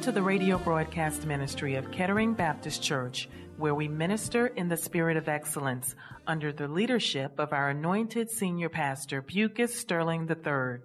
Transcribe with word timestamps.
Welcome 0.00 0.14
to 0.14 0.18
the 0.18 0.26
radio 0.26 0.56
broadcast 0.56 1.26
ministry 1.26 1.74
of 1.74 1.90
Kettering 1.90 2.32
Baptist 2.32 2.82
Church, 2.82 3.28
where 3.58 3.74
we 3.74 3.86
minister 3.86 4.46
in 4.46 4.66
the 4.66 4.76
spirit 4.78 5.18
of 5.18 5.28
excellence 5.28 5.94
under 6.26 6.54
the 6.54 6.68
leadership 6.68 7.38
of 7.38 7.52
our 7.52 7.68
anointed 7.68 8.30
senior 8.30 8.70
pastor, 8.70 9.20
Bucus 9.20 9.78
Sterling 9.78 10.26
III. 10.26 10.78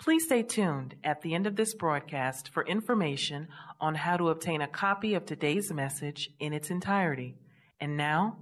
Please 0.00 0.24
stay 0.24 0.42
tuned 0.42 0.96
at 1.04 1.22
the 1.22 1.32
end 1.32 1.46
of 1.46 1.54
this 1.54 1.74
broadcast 1.74 2.48
for 2.48 2.66
information 2.66 3.46
on 3.80 3.94
how 3.94 4.16
to 4.16 4.30
obtain 4.30 4.62
a 4.62 4.66
copy 4.66 5.14
of 5.14 5.24
today's 5.24 5.72
message 5.72 6.28
in 6.40 6.52
its 6.52 6.70
entirety. 6.70 7.36
And 7.78 7.96
now, 7.96 8.38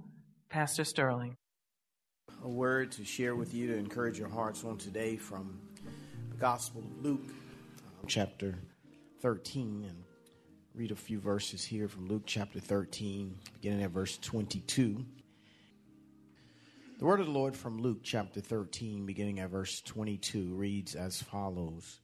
Pastor 0.49 0.85
Sterling. 0.85 1.35
A 2.43 2.49
word 2.49 2.91
to 2.93 3.05
share 3.05 3.35
with 3.35 3.53
you 3.53 3.67
to 3.67 3.77
encourage 3.77 4.17
your 4.17 4.29
hearts 4.29 4.63
on 4.63 4.79
today 4.79 5.17
from 5.17 5.59
the 6.31 6.37
Gospel 6.37 6.81
of 6.81 7.05
Luke, 7.05 7.29
uh, 7.29 8.07
chapter 8.07 8.57
13, 9.21 9.85
and 9.87 10.03
read 10.73 10.91
a 10.91 10.95
few 10.95 11.19
verses 11.19 11.63
here 11.63 11.89
from 11.89 12.07
Luke 12.07 12.23
chapter 12.25 12.61
13, 12.61 13.37
beginning 13.53 13.83
at 13.83 13.91
verse 13.91 14.17
22. 14.17 15.05
The 16.97 17.05
word 17.05 17.19
of 17.19 17.25
the 17.25 17.31
Lord 17.31 17.53
from 17.53 17.81
Luke 17.81 17.99
chapter 18.01 18.39
13, 18.39 19.05
beginning 19.05 19.41
at 19.41 19.49
verse 19.49 19.81
22, 19.81 20.55
reads 20.55 20.95
as 20.95 21.21
follows 21.21 21.99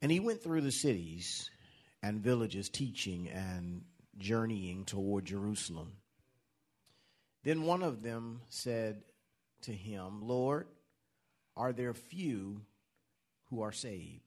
And 0.00 0.10
he 0.10 0.20
went 0.20 0.42
through 0.42 0.62
the 0.62 0.72
cities 0.72 1.50
and 2.02 2.22
villages, 2.22 2.70
teaching 2.70 3.28
and 3.28 3.82
journeying 4.16 4.86
toward 4.86 5.26
Jerusalem. 5.26 5.92
Then 7.44 7.64
one 7.64 7.82
of 7.82 8.02
them 8.02 8.40
said 8.48 9.02
to 9.62 9.72
him, 9.72 10.26
Lord, 10.26 10.66
are 11.58 11.74
there 11.74 11.92
few 11.92 12.62
who 13.50 13.60
are 13.60 13.72
saved? 13.72 14.25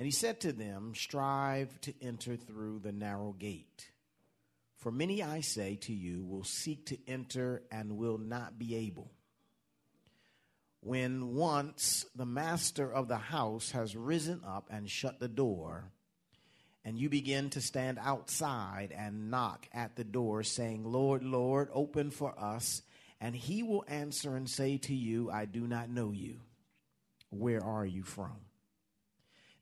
And 0.00 0.06
he 0.06 0.12
said 0.12 0.40
to 0.40 0.52
them, 0.54 0.94
Strive 0.94 1.78
to 1.82 1.92
enter 2.00 2.34
through 2.34 2.78
the 2.78 2.90
narrow 2.90 3.34
gate. 3.38 3.90
For 4.78 4.90
many, 4.90 5.22
I 5.22 5.42
say 5.42 5.76
to 5.82 5.92
you, 5.92 6.24
will 6.24 6.42
seek 6.42 6.86
to 6.86 6.96
enter 7.06 7.64
and 7.70 7.98
will 7.98 8.16
not 8.16 8.58
be 8.58 8.76
able. 8.76 9.10
When 10.80 11.34
once 11.34 12.06
the 12.16 12.24
master 12.24 12.90
of 12.90 13.08
the 13.08 13.18
house 13.18 13.72
has 13.72 13.94
risen 13.94 14.40
up 14.42 14.68
and 14.70 14.88
shut 14.88 15.20
the 15.20 15.28
door, 15.28 15.92
and 16.82 16.98
you 16.98 17.10
begin 17.10 17.50
to 17.50 17.60
stand 17.60 17.98
outside 18.00 18.94
and 18.96 19.30
knock 19.30 19.68
at 19.74 19.96
the 19.96 20.04
door, 20.04 20.42
saying, 20.42 20.82
Lord, 20.82 21.22
Lord, 21.22 21.68
open 21.74 22.10
for 22.10 22.32
us, 22.42 22.80
and 23.20 23.36
he 23.36 23.62
will 23.62 23.84
answer 23.86 24.34
and 24.34 24.48
say 24.48 24.78
to 24.78 24.94
you, 24.94 25.30
I 25.30 25.44
do 25.44 25.66
not 25.66 25.90
know 25.90 26.10
you. 26.10 26.40
Where 27.28 27.62
are 27.62 27.84
you 27.84 28.02
from? 28.02 28.38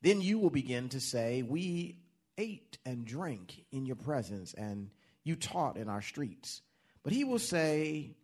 Then 0.02 0.20
you 0.20 0.38
will 0.38 0.50
begin 0.50 0.88
to 0.90 1.00
say, 1.00 1.42
We 1.42 1.96
ate 2.36 2.78
and 2.86 3.04
drank 3.04 3.64
in 3.72 3.86
your 3.86 3.96
presence, 3.96 4.54
and 4.54 4.90
you 5.24 5.36
taught 5.36 5.76
in 5.76 5.88
our 5.88 6.02
streets. 6.02 6.62
But 7.02 7.12
he 7.12 7.24
will 7.24 7.38
say, 7.38 8.16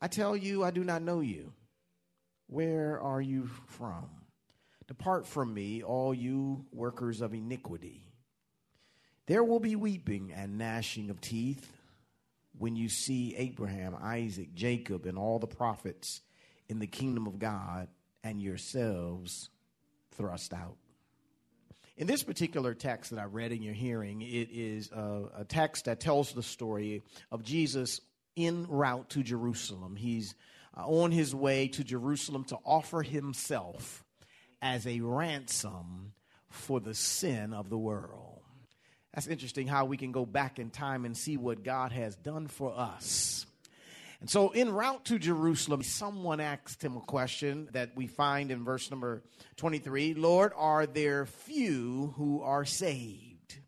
I 0.00 0.08
tell 0.08 0.36
you, 0.36 0.64
I 0.64 0.70
do 0.70 0.84
not 0.84 1.02
know 1.02 1.20
you. 1.20 1.52
Where 2.46 3.00
are 3.00 3.20
you 3.20 3.48
from? 3.66 4.08
Depart 4.86 5.26
from 5.26 5.54
me, 5.54 5.82
all 5.82 6.12
you 6.12 6.66
workers 6.72 7.20
of 7.20 7.32
iniquity. 7.32 8.12
There 9.26 9.42
will 9.42 9.60
be 9.60 9.76
weeping 9.76 10.32
and 10.34 10.58
gnashing 10.58 11.08
of 11.08 11.20
teeth 11.20 11.72
when 12.58 12.76
you 12.76 12.88
see 12.88 13.34
Abraham, 13.36 13.96
Isaac, 14.00 14.54
Jacob, 14.54 15.06
and 15.06 15.16
all 15.16 15.38
the 15.38 15.46
prophets 15.46 16.20
in 16.68 16.78
the 16.78 16.86
kingdom 16.86 17.26
of 17.26 17.38
God 17.38 17.88
and 18.22 18.42
yourselves 18.42 19.48
thrust 20.12 20.52
out. 20.52 20.76
In 21.96 22.08
this 22.08 22.24
particular 22.24 22.74
text 22.74 23.10
that 23.10 23.20
I 23.20 23.24
read 23.24 23.52
in 23.52 23.62
your 23.62 23.74
hearing, 23.74 24.20
it 24.20 24.48
is 24.50 24.90
a, 24.90 25.30
a, 25.38 25.44
text 25.44 25.84
that 25.84 26.00
tells 26.00 26.32
the 26.32 26.42
story 26.42 27.04
of 27.30 27.44
Jesus 27.44 28.00
en 28.36 28.66
route 28.68 29.10
to 29.10 29.22
Jerusalem. 29.22 29.94
He's 29.94 30.34
uh, 30.76 30.86
on 30.86 31.12
his 31.12 31.32
way 31.34 31.68
to 31.68 31.84
Jerusalem 31.84 32.44
to 32.46 32.58
offer 32.64 33.02
himself 33.02 34.04
as 34.60 34.88
a 34.88 35.00
ransom 35.00 36.14
for 36.50 36.80
the 36.80 36.94
sin 36.94 37.52
of 37.52 37.70
the 37.70 37.78
world. 37.78 38.40
That's 39.14 39.28
interesting 39.28 39.68
how 39.68 39.84
we 39.84 39.96
can 39.96 40.10
go 40.10 40.26
back 40.26 40.58
in 40.58 40.70
time 40.70 41.04
and 41.04 41.16
see 41.16 41.36
what 41.36 41.62
God 41.62 41.92
has 41.92 42.16
done 42.16 42.48
for 42.48 42.76
us. 42.76 43.46
And 44.20 44.30
so, 44.30 44.48
en 44.48 44.72
route 44.72 45.04
to 45.06 45.18
Jerusalem, 45.18 45.82
someone 45.82 46.40
asked 46.40 46.82
him 46.82 46.96
a 46.96 47.00
question 47.00 47.68
that 47.72 47.90
we 47.94 48.06
find 48.06 48.50
in 48.50 48.64
verse 48.64 48.90
number 48.90 49.22
23 49.56 50.14
Lord, 50.14 50.52
are 50.56 50.86
there 50.86 51.26
few 51.26 52.14
who 52.16 52.42
are 52.42 52.64
saved? 52.64 53.58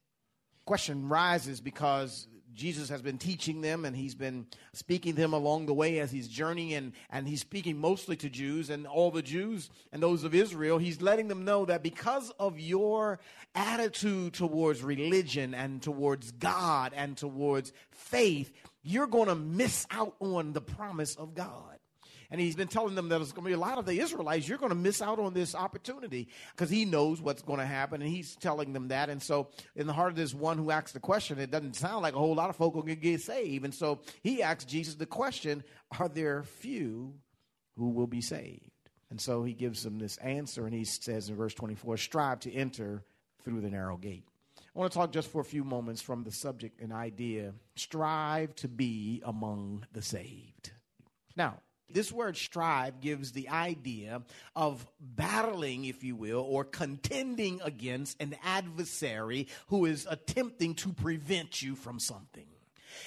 Question 0.64 1.08
rises 1.08 1.60
because 1.60 2.26
Jesus 2.56 2.88
has 2.88 3.02
been 3.02 3.18
teaching 3.18 3.60
them 3.60 3.84
and 3.84 3.94
he's 3.94 4.14
been 4.14 4.46
speaking 4.72 5.14
to 5.14 5.20
them 5.20 5.34
along 5.34 5.66
the 5.66 5.74
way 5.74 6.00
as 6.00 6.10
he's 6.10 6.26
journeying 6.26 6.72
and, 6.72 6.92
and 7.10 7.28
he's 7.28 7.42
speaking 7.42 7.78
mostly 7.78 8.16
to 8.16 8.30
Jews 8.30 8.70
and 8.70 8.86
all 8.86 9.10
the 9.10 9.22
Jews 9.22 9.68
and 9.92 10.02
those 10.02 10.24
of 10.24 10.34
Israel. 10.34 10.78
He's 10.78 11.02
letting 11.02 11.28
them 11.28 11.44
know 11.44 11.66
that 11.66 11.82
because 11.82 12.30
of 12.40 12.58
your 12.58 13.20
attitude 13.54 14.32
towards 14.32 14.82
religion 14.82 15.54
and 15.54 15.82
towards 15.82 16.32
God 16.32 16.92
and 16.96 17.14
towards 17.16 17.74
faith, 17.90 18.52
you're 18.86 19.08
going 19.08 19.28
to 19.28 19.34
miss 19.34 19.84
out 19.90 20.14
on 20.20 20.52
the 20.52 20.60
promise 20.60 21.16
of 21.16 21.34
God. 21.34 21.78
And 22.30 22.40
he's 22.40 22.56
been 22.56 22.68
telling 22.68 22.94
them 22.94 23.08
that 23.10 23.20
it's 23.20 23.32
going 23.32 23.44
to 23.44 23.48
be 23.48 23.54
a 23.54 23.58
lot 23.58 23.78
of 23.78 23.86
the 23.86 24.00
Israelites, 24.00 24.48
you're 24.48 24.58
going 24.58 24.70
to 24.70 24.76
miss 24.76 25.00
out 25.00 25.18
on 25.18 25.32
this 25.32 25.54
opportunity 25.54 26.28
because 26.52 26.70
he 26.70 26.84
knows 26.84 27.20
what's 27.20 27.42
going 27.42 27.60
to 27.60 27.66
happen 27.66 28.02
and 28.02 28.10
he's 28.10 28.34
telling 28.36 28.72
them 28.72 28.88
that. 28.88 29.10
And 29.10 29.22
so, 29.22 29.48
in 29.76 29.86
the 29.86 29.92
heart 29.92 30.10
of 30.10 30.16
this 30.16 30.34
one 30.34 30.58
who 30.58 30.70
asked 30.70 30.94
the 30.94 31.00
question, 31.00 31.38
it 31.38 31.50
doesn't 31.50 31.76
sound 31.76 32.02
like 32.02 32.14
a 32.14 32.18
whole 32.18 32.34
lot 32.34 32.50
of 32.50 32.56
folk 32.56 32.74
are 32.74 32.82
going 32.82 32.88
to 32.88 32.96
get 32.96 33.20
saved. 33.20 33.64
And 33.64 33.74
so, 33.74 34.00
he 34.22 34.42
asked 34.42 34.68
Jesus 34.68 34.96
the 34.96 35.06
question 35.06 35.62
Are 35.98 36.08
there 36.08 36.42
few 36.42 37.14
who 37.76 37.90
will 37.90 38.08
be 38.08 38.20
saved? 38.20 38.70
And 39.10 39.20
so, 39.20 39.44
he 39.44 39.52
gives 39.52 39.84
them 39.84 39.98
this 39.98 40.16
answer 40.16 40.66
and 40.66 40.74
he 40.74 40.84
says 40.84 41.28
in 41.28 41.36
verse 41.36 41.54
24 41.54 41.96
Strive 41.96 42.40
to 42.40 42.52
enter 42.52 43.04
through 43.44 43.60
the 43.60 43.70
narrow 43.70 43.96
gate. 43.96 44.26
I 44.76 44.78
want 44.78 44.92
to 44.92 44.98
talk 44.98 45.10
just 45.10 45.30
for 45.30 45.40
a 45.40 45.44
few 45.44 45.64
moments 45.64 46.02
from 46.02 46.22
the 46.22 46.30
subject 46.30 46.82
and 46.82 46.92
idea 46.92 47.54
strive 47.76 48.54
to 48.56 48.68
be 48.68 49.22
among 49.24 49.86
the 49.94 50.02
saved. 50.02 50.70
Now, 51.34 51.60
this 51.88 52.12
word 52.12 52.36
strive 52.36 53.00
gives 53.00 53.32
the 53.32 53.48
idea 53.48 54.20
of 54.54 54.86
battling, 55.00 55.86
if 55.86 56.04
you 56.04 56.14
will, 56.14 56.40
or 56.40 56.62
contending 56.62 57.62
against 57.64 58.20
an 58.20 58.36
adversary 58.44 59.48
who 59.68 59.86
is 59.86 60.06
attempting 60.10 60.74
to 60.74 60.92
prevent 60.92 61.62
you 61.62 61.74
from 61.74 61.98
something. 61.98 62.48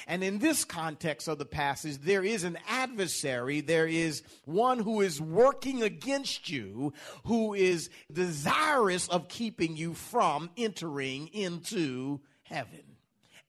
And 0.07 0.23
in 0.23 0.39
this 0.39 0.65
context 0.65 1.27
of 1.27 1.37
the 1.37 1.45
passage, 1.45 1.97
there 1.99 2.23
is 2.23 2.43
an 2.43 2.57
adversary, 2.67 3.61
there 3.61 3.87
is 3.87 4.23
one 4.45 4.79
who 4.79 5.01
is 5.01 5.21
working 5.21 5.83
against 5.83 6.49
you, 6.49 6.93
who 7.25 7.53
is 7.53 7.89
desirous 8.11 9.07
of 9.09 9.27
keeping 9.27 9.77
you 9.77 9.93
from 9.93 10.49
entering 10.57 11.27
into 11.27 12.19
heaven 12.43 12.83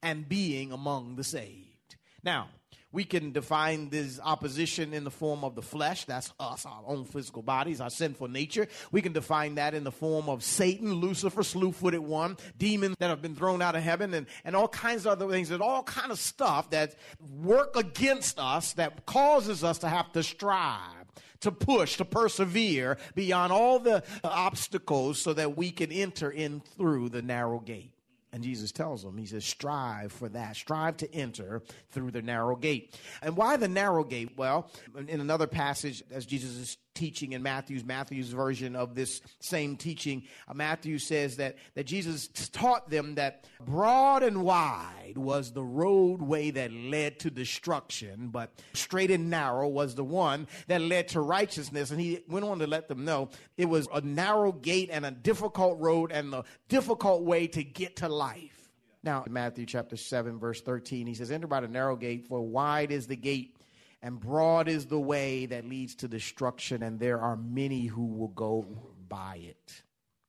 and 0.01 0.27
being 0.27 0.71
among 0.71 1.15
the 1.15 1.23
saved. 1.23 1.95
Now, 2.23 2.49
we 2.91 3.03
can 3.03 3.31
define 3.31 3.89
this 3.89 4.19
opposition 4.23 4.93
in 4.93 5.03
the 5.03 5.11
form 5.11 5.43
of 5.43 5.55
the 5.55 5.61
flesh. 5.61 6.05
That's 6.05 6.33
us, 6.39 6.65
our 6.65 6.83
own 6.85 7.05
physical 7.05 7.41
bodies, 7.41 7.79
our 7.81 7.89
sinful 7.89 8.27
nature. 8.27 8.67
We 8.91 9.01
can 9.01 9.13
define 9.13 9.55
that 9.55 9.73
in 9.73 9.83
the 9.83 9.91
form 9.91 10.29
of 10.29 10.43
Satan, 10.43 10.93
Lucifer, 10.93 11.43
slew 11.43 11.71
footed 11.71 12.01
one, 12.01 12.37
demons 12.57 12.95
that 12.99 13.09
have 13.09 13.21
been 13.21 13.35
thrown 13.35 13.61
out 13.61 13.75
of 13.75 13.83
heaven, 13.83 14.13
and, 14.13 14.27
and 14.43 14.55
all 14.55 14.67
kinds 14.67 15.05
of 15.05 15.13
other 15.13 15.29
things, 15.29 15.51
and 15.51 15.61
all 15.61 15.83
kind 15.83 16.11
of 16.11 16.19
stuff 16.19 16.69
that 16.71 16.95
work 17.41 17.75
against 17.75 18.39
us 18.39 18.73
that 18.73 19.05
causes 19.05 19.63
us 19.63 19.79
to 19.79 19.89
have 19.89 20.11
to 20.13 20.23
strive 20.23 21.01
to 21.41 21.51
push, 21.51 21.97
to 21.97 22.05
persevere 22.05 22.97
beyond 23.15 23.51
all 23.51 23.79
the 23.79 24.03
obstacles 24.23 25.19
so 25.19 25.33
that 25.33 25.57
we 25.57 25.71
can 25.71 25.91
enter 25.91 26.29
in 26.29 26.61
through 26.77 27.09
the 27.09 27.21
narrow 27.21 27.59
gate. 27.59 27.91
And 28.33 28.43
Jesus 28.43 28.71
tells 28.71 29.03
them, 29.03 29.17
He 29.17 29.25
says, 29.25 29.43
strive 29.43 30.11
for 30.11 30.29
that. 30.29 30.55
Strive 30.55 30.97
to 30.97 31.13
enter 31.13 31.61
through 31.89 32.11
the 32.11 32.21
narrow 32.21 32.55
gate. 32.55 32.97
And 33.21 33.35
why 33.35 33.57
the 33.57 33.67
narrow 33.67 34.03
gate? 34.03 34.31
Well, 34.37 34.71
in 35.07 35.19
another 35.19 35.47
passage, 35.47 36.03
as 36.11 36.25
Jesus 36.25 36.55
is 36.55 36.77
teaching 36.93 37.33
in 37.33 37.43
Matthew's, 37.43 37.83
Matthew's 37.83 38.29
version 38.29 38.75
of 38.75 38.95
this 38.95 39.21
same 39.39 39.75
teaching, 39.75 40.23
uh, 40.47 40.53
Matthew 40.53 40.97
says 40.97 41.37
that, 41.37 41.57
that 41.75 41.85
Jesus 41.85 42.27
taught 42.27 42.89
them 42.89 43.15
that 43.15 43.45
broad 43.65 44.23
and 44.23 44.43
wide 44.43 45.13
was 45.17 45.51
the 45.51 45.63
roadway 45.63 46.51
that 46.51 46.71
led 46.71 47.19
to 47.19 47.29
destruction, 47.29 48.29
but 48.29 48.51
straight 48.73 49.11
and 49.11 49.29
narrow 49.29 49.67
was 49.67 49.95
the 49.95 50.03
one 50.03 50.47
that 50.67 50.81
led 50.81 51.09
to 51.09 51.21
righteousness. 51.21 51.91
And 51.91 51.99
he 51.99 52.19
went 52.27 52.45
on 52.45 52.59
to 52.59 52.67
let 52.67 52.87
them 52.87 53.05
know 53.05 53.29
it 53.57 53.65
was 53.65 53.87
a 53.93 54.01
narrow 54.01 54.51
gate 54.51 54.89
and 54.91 55.05
a 55.05 55.11
difficult 55.11 55.79
road 55.79 56.11
and 56.11 56.31
the 56.31 56.43
difficult 56.69 57.23
way 57.23 57.47
to 57.47 57.63
get 57.63 57.97
to 57.97 58.09
life. 58.09 58.61
Now, 59.03 59.23
Matthew 59.27 59.65
chapter 59.65 59.97
7, 59.97 60.37
verse 60.37 60.61
13, 60.61 61.07
he 61.07 61.15
says, 61.15 61.31
Enter 61.31 61.47
by 61.47 61.61
the 61.61 61.67
narrow 61.67 61.95
gate, 61.95 62.27
for 62.27 62.39
wide 62.41 62.91
is 62.91 63.07
the 63.07 63.15
gate 63.15 63.55
and 64.01 64.19
broad 64.19 64.67
is 64.67 64.87
the 64.87 64.99
way 64.99 65.45
that 65.45 65.67
leads 65.67 65.95
to 65.95 66.07
destruction, 66.07 66.81
and 66.81 66.99
there 66.99 67.19
are 67.19 67.35
many 67.35 67.85
who 67.85 68.05
will 68.05 68.29
go 68.29 68.65
by 69.07 69.39
it. 69.43 69.83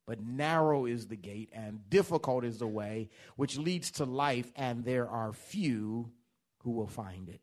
But 0.06 0.20
narrow 0.20 0.84
is 0.86 1.06
the 1.06 1.16
gate, 1.16 1.50
and 1.52 1.88
difficult 1.88 2.44
is 2.44 2.58
the 2.58 2.66
way 2.66 3.08
which 3.36 3.56
leads 3.56 3.92
to 3.92 4.04
life, 4.04 4.52
and 4.56 4.84
there 4.84 5.08
are 5.08 5.32
few 5.32 6.10
who 6.64 6.72
will 6.72 6.86
find 6.86 7.28
it. 7.28 7.40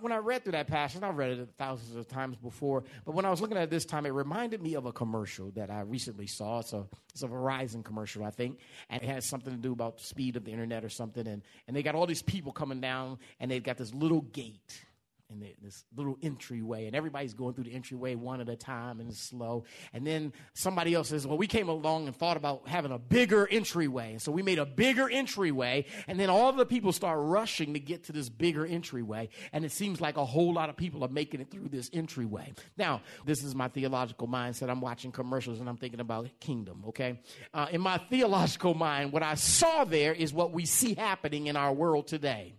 When 0.00 0.12
I 0.12 0.16
read 0.16 0.44
through 0.44 0.52
that 0.52 0.66
passage, 0.66 1.02
I've 1.02 1.16
read 1.16 1.30
it 1.32 1.48
thousands 1.58 1.94
of 1.94 2.08
times 2.08 2.36
before, 2.36 2.84
but 3.04 3.14
when 3.14 3.26
I 3.26 3.30
was 3.30 3.40
looking 3.40 3.58
at 3.58 3.64
it 3.64 3.70
this 3.70 3.84
time, 3.84 4.06
it 4.06 4.10
reminded 4.10 4.62
me 4.62 4.74
of 4.74 4.86
a 4.86 4.92
commercial 4.92 5.50
that 5.52 5.70
I 5.70 5.82
recently 5.82 6.26
saw. 6.26 6.60
It's 6.60 6.72
a, 6.72 6.86
it's 7.12 7.22
a 7.22 7.28
Verizon 7.28 7.84
commercial, 7.84 8.24
I 8.24 8.30
think, 8.30 8.58
and 8.88 9.02
it 9.02 9.08
has 9.08 9.26
something 9.26 9.54
to 9.54 9.60
do 9.60 9.72
about 9.72 9.98
the 9.98 10.04
speed 10.04 10.36
of 10.36 10.44
the 10.44 10.52
internet 10.52 10.84
or 10.84 10.88
something. 10.88 11.26
And, 11.26 11.42
and 11.68 11.76
they 11.76 11.82
got 11.82 11.94
all 11.94 12.06
these 12.06 12.22
people 12.22 12.50
coming 12.50 12.80
down, 12.80 13.18
and 13.40 13.50
they've 13.50 13.62
got 13.62 13.76
this 13.76 13.92
little 13.92 14.22
gate 14.22 14.84
in 15.30 15.40
the, 15.40 15.54
this 15.62 15.84
little 15.96 16.18
entryway, 16.22 16.86
and 16.86 16.96
everybody's 16.96 17.34
going 17.34 17.54
through 17.54 17.64
the 17.64 17.74
entryway 17.74 18.14
one 18.14 18.40
at 18.40 18.48
a 18.48 18.56
time, 18.56 19.00
and 19.00 19.10
it's 19.10 19.20
slow. 19.20 19.64
And 19.92 20.06
then 20.06 20.32
somebody 20.54 20.94
else 20.94 21.08
says, 21.08 21.26
"Well, 21.26 21.38
we 21.38 21.46
came 21.46 21.68
along 21.68 22.06
and 22.06 22.16
thought 22.16 22.36
about 22.36 22.68
having 22.68 22.92
a 22.92 22.98
bigger 22.98 23.46
entryway, 23.46 24.12
and 24.12 24.22
so 24.22 24.32
we 24.32 24.42
made 24.42 24.58
a 24.58 24.66
bigger 24.66 25.08
entryway." 25.08 25.86
And 26.08 26.18
then 26.18 26.30
all 26.30 26.52
the 26.52 26.66
people 26.66 26.92
start 26.92 27.18
rushing 27.20 27.74
to 27.74 27.80
get 27.80 28.04
to 28.04 28.12
this 28.12 28.28
bigger 28.28 28.66
entryway, 28.66 29.28
and 29.52 29.64
it 29.64 29.72
seems 29.72 30.00
like 30.00 30.16
a 30.16 30.24
whole 30.24 30.52
lot 30.52 30.68
of 30.68 30.76
people 30.76 31.04
are 31.04 31.08
making 31.08 31.40
it 31.40 31.50
through 31.50 31.68
this 31.68 31.90
entryway. 31.92 32.52
Now, 32.76 33.02
this 33.24 33.42
is 33.42 33.54
my 33.54 33.68
theological 33.68 34.28
mindset. 34.28 34.70
I'm 34.70 34.80
watching 34.80 35.12
commercials 35.12 35.60
and 35.60 35.68
I'm 35.68 35.76
thinking 35.76 36.00
about 36.00 36.28
kingdom. 36.40 36.84
Okay, 36.88 37.20
uh, 37.54 37.66
in 37.70 37.80
my 37.80 37.98
theological 37.98 38.74
mind, 38.74 39.12
what 39.12 39.22
I 39.22 39.34
saw 39.34 39.84
there 39.84 40.12
is 40.12 40.32
what 40.32 40.52
we 40.52 40.66
see 40.66 40.94
happening 40.94 41.46
in 41.46 41.56
our 41.56 41.72
world 41.72 42.06
today. 42.06 42.54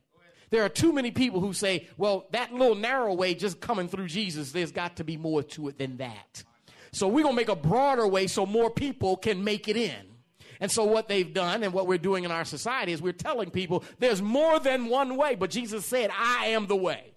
There 0.51 0.63
are 0.63 0.69
too 0.69 0.94
many 0.94 1.12
people 1.12 1.39
who 1.39 1.53
say, 1.53 1.88
well, 1.98 2.27
that 2.31 2.53
little 2.53 2.75
narrow 2.75 3.13
way 3.13 3.33
just 3.33 3.59
coming 3.62 3.88
through 3.88 4.07
Jesus, 4.07 4.51
there's 4.51 4.71
got 4.71 4.98
to 4.98 5.03
be 5.03 5.18
more 5.18 5.42
to 5.44 5.69
it 5.69 5.77
than 5.77 5.98
that. 5.98 6.44
So 6.92 7.07
we're 7.07 7.24
going 7.24 7.36
to 7.36 7.42
make 7.42 7.50
a 7.50 7.56
broader 7.56 8.06
way 8.06 8.27
so 8.27 8.45
more 8.45 8.69
people 8.69 9.15
can 9.15 9.44
make 9.44 9.69
it 9.69 9.77
in. 9.77 10.12
And 10.59 10.69
so 10.69 10.83
what 10.83 11.07
they've 11.07 11.33
done 11.33 11.63
and 11.63 11.74
what 11.74 11.88
we're 11.88 11.98
doing 11.98 12.25
in 12.25 12.31
our 12.31 12.45
society 12.45 12.92
is 12.92 13.01
we're 13.01 13.13
telling 13.13 13.50
people 13.50 13.83
there's 14.00 14.21
more 14.21 14.59
than 14.59 14.88
one 14.88 15.15
way, 15.15 15.36
but 15.36 15.50
Jesus 15.50 15.86
said, 15.86 16.12
I 16.15 16.48
am 16.48 16.68
the 16.68 16.75
way. 16.75 17.13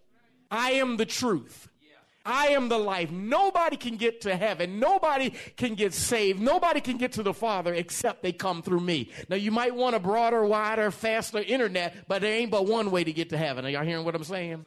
I 0.51 0.73
am 0.73 0.97
the 0.97 1.05
truth. 1.05 1.69
I 2.25 2.49
am 2.49 2.69
the 2.69 2.79
life. 2.79 3.11
Nobody 3.11 3.77
can 3.77 3.97
get 3.97 4.23
to 4.23 4.35
heaven. 4.37 4.79
Nobody 4.79 5.31
can 5.57 5.75
get 5.75 5.93
saved. 5.95 6.41
Nobody 6.41 6.81
can 6.81 6.97
get 6.97 7.13
to 7.13 7.23
the 7.23 7.35
Father 7.35 7.75
except 7.75 8.23
they 8.23 8.33
come 8.33 8.63
through 8.63 8.81
me. 8.81 9.11
Now, 9.29 9.37
you 9.37 9.51
might 9.51 9.75
want 9.75 9.97
a 9.97 10.01
broader, 10.01 10.45
wider, 10.45 10.91
faster 10.91 11.39
internet, 11.39 12.09
but 12.09 12.23
there 12.23 12.35
ain't 12.35 12.51
but 12.51 12.67
one 12.67 12.91
way 12.91 13.05
to 13.05 13.13
get 13.13 13.31
to 13.31 13.37
heaven. 13.37 13.67
Are 13.67 13.69
y'all 13.69 13.85
hearing 13.85 14.05
what 14.05 14.15
I'm 14.15 14.25
saying? 14.25 14.65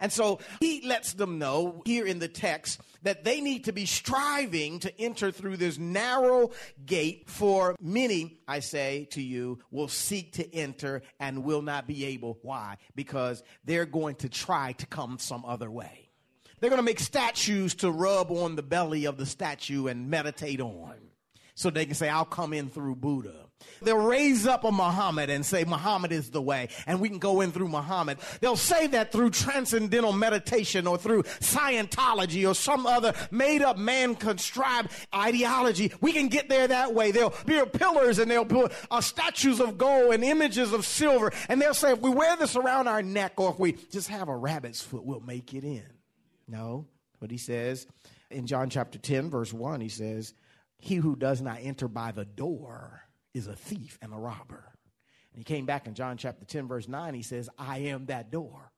And 0.00 0.12
so 0.12 0.40
he 0.60 0.86
lets 0.86 1.12
them 1.12 1.38
know 1.38 1.82
here 1.84 2.06
in 2.06 2.18
the 2.18 2.28
text 2.28 2.80
that 3.02 3.24
they 3.24 3.40
need 3.40 3.64
to 3.64 3.72
be 3.72 3.86
striving 3.86 4.80
to 4.80 5.00
enter 5.00 5.30
through 5.30 5.58
this 5.58 5.78
narrow 5.78 6.50
gate, 6.84 7.28
for 7.28 7.76
many, 7.80 8.40
I 8.48 8.60
say 8.60 9.06
to 9.12 9.22
you, 9.22 9.60
will 9.70 9.88
seek 9.88 10.32
to 10.34 10.54
enter 10.54 11.02
and 11.20 11.44
will 11.44 11.62
not 11.62 11.86
be 11.86 12.06
able. 12.06 12.38
Why? 12.42 12.78
Because 12.94 13.42
they're 13.64 13.86
going 13.86 14.16
to 14.16 14.28
try 14.28 14.72
to 14.72 14.86
come 14.86 15.18
some 15.18 15.44
other 15.44 15.70
way. 15.70 16.05
They're 16.66 16.70
going 16.72 16.84
to 16.84 16.84
make 16.84 16.98
statues 16.98 17.76
to 17.76 17.92
rub 17.92 18.32
on 18.32 18.56
the 18.56 18.62
belly 18.64 19.04
of 19.04 19.18
the 19.18 19.24
statue 19.24 19.86
and 19.86 20.10
meditate 20.10 20.60
on. 20.60 20.96
So 21.54 21.70
they 21.70 21.86
can 21.86 21.94
say, 21.94 22.08
I'll 22.08 22.24
come 22.24 22.52
in 22.52 22.70
through 22.70 22.96
Buddha. 22.96 23.46
They'll 23.82 23.98
raise 23.98 24.48
up 24.48 24.64
a 24.64 24.72
Muhammad 24.72 25.30
and 25.30 25.46
say 25.46 25.62
Muhammad 25.62 26.10
is 26.10 26.30
the 26.30 26.42
way, 26.42 26.70
and 26.88 26.98
we 27.00 27.08
can 27.08 27.20
go 27.20 27.40
in 27.40 27.52
through 27.52 27.68
Muhammad. 27.68 28.18
They'll 28.40 28.56
say 28.56 28.88
that 28.88 29.12
through 29.12 29.30
transcendental 29.30 30.12
meditation 30.12 30.88
or 30.88 30.98
through 30.98 31.22
Scientology 31.22 32.50
or 32.50 32.52
some 32.52 32.84
other 32.84 33.14
made 33.30 33.62
up 33.62 33.78
man 33.78 34.16
contrived 34.16 34.90
ideology. 35.14 35.92
We 36.00 36.12
can 36.12 36.26
get 36.26 36.48
there 36.48 36.66
that 36.66 36.94
way. 36.94 37.12
They'll 37.12 37.32
build 37.46 37.74
pillars 37.74 38.18
and 38.18 38.28
they'll 38.28 38.44
build 38.44 38.72
uh, 38.90 39.00
statues 39.00 39.60
of 39.60 39.78
gold 39.78 40.14
and 40.14 40.24
images 40.24 40.72
of 40.72 40.84
silver, 40.84 41.32
and 41.48 41.62
they'll 41.62 41.74
say 41.74 41.92
if 41.92 42.00
we 42.00 42.10
wear 42.10 42.36
this 42.36 42.56
around 42.56 42.88
our 42.88 43.02
neck 43.02 43.34
or 43.36 43.50
if 43.52 43.60
we 43.60 43.74
just 43.92 44.08
have 44.08 44.28
a 44.28 44.36
rabbit's 44.36 44.82
foot, 44.82 45.04
we'll 45.04 45.20
make 45.20 45.54
it 45.54 45.62
in. 45.62 45.84
No, 46.48 46.86
But 47.20 47.30
he 47.30 47.38
says 47.38 47.86
in 48.30 48.46
John 48.46 48.70
chapter 48.70 48.98
10, 48.98 49.30
verse 49.30 49.52
1, 49.52 49.80
he 49.80 49.88
says, 49.88 50.34
He 50.78 50.96
who 50.96 51.16
does 51.16 51.40
not 51.40 51.58
enter 51.60 51.88
by 51.88 52.12
the 52.12 52.24
door 52.24 53.02
is 53.34 53.46
a 53.46 53.56
thief 53.56 53.98
and 54.00 54.12
a 54.12 54.16
robber. 54.16 54.64
And 55.32 55.38
he 55.38 55.44
came 55.44 55.66
back 55.66 55.86
in 55.86 55.94
John 55.94 56.16
chapter 56.16 56.44
10, 56.44 56.68
verse 56.68 56.88
9, 56.88 57.14
he 57.14 57.22
says, 57.22 57.50
I 57.58 57.78
am 57.78 58.06
that 58.06 58.30
door. 58.30 58.70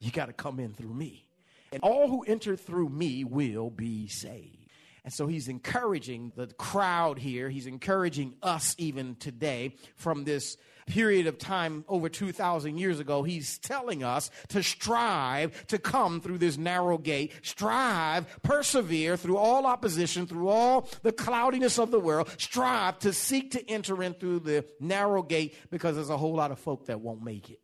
You 0.00 0.10
got 0.10 0.26
to 0.26 0.32
come 0.32 0.60
in 0.60 0.74
through 0.74 0.94
me. 0.94 1.26
And 1.72 1.82
all 1.82 2.08
who 2.08 2.22
enter 2.24 2.56
through 2.56 2.90
me 2.90 3.24
will 3.24 3.70
be 3.70 4.06
saved. 4.06 4.63
And 5.04 5.12
so 5.12 5.26
he's 5.26 5.48
encouraging 5.48 6.32
the 6.34 6.46
crowd 6.46 7.18
here. 7.18 7.50
He's 7.50 7.66
encouraging 7.66 8.34
us 8.42 8.74
even 8.78 9.16
today 9.16 9.76
from 9.96 10.24
this 10.24 10.56
period 10.86 11.26
of 11.26 11.38
time 11.38 11.84
over 11.88 12.08
2,000 12.08 12.78
years 12.78 13.00
ago, 13.00 13.22
he's 13.22 13.58
telling 13.58 14.02
us 14.02 14.30
to 14.48 14.62
strive 14.62 15.66
to 15.68 15.78
come 15.78 16.20
through 16.20 16.38
this 16.38 16.56
narrow 16.56 16.98
gate, 16.98 17.32
strive, 17.42 18.26
persevere 18.42 19.16
through 19.16 19.36
all 19.36 19.66
opposition, 19.66 20.26
through 20.26 20.48
all 20.48 20.88
the 21.02 21.12
cloudiness 21.12 21.78
of 21.78 21.90
the 21.90 22.00
world, 22.00 22.28
strive 22.38 22.98
to 22.98 23.12
seek 23.12 23.52
to 23.52 23.70
enter 23.70 24.02
in 24.02 24.14
through 24.14 24.40
the 24.40 24.64
narrow 24.80 25.22
gate 25.22 25.54
because 25.70 25.96
there's 25.96 26.10
a 26.10 26.16
whole 26.16 26.34
lot 26.34 26.50
of 26.50 26.58
folk 26.58 26.86
that 26.86 27.00
won't 27.00 27.22
make 27.22 27.50
it. 27.50 27.60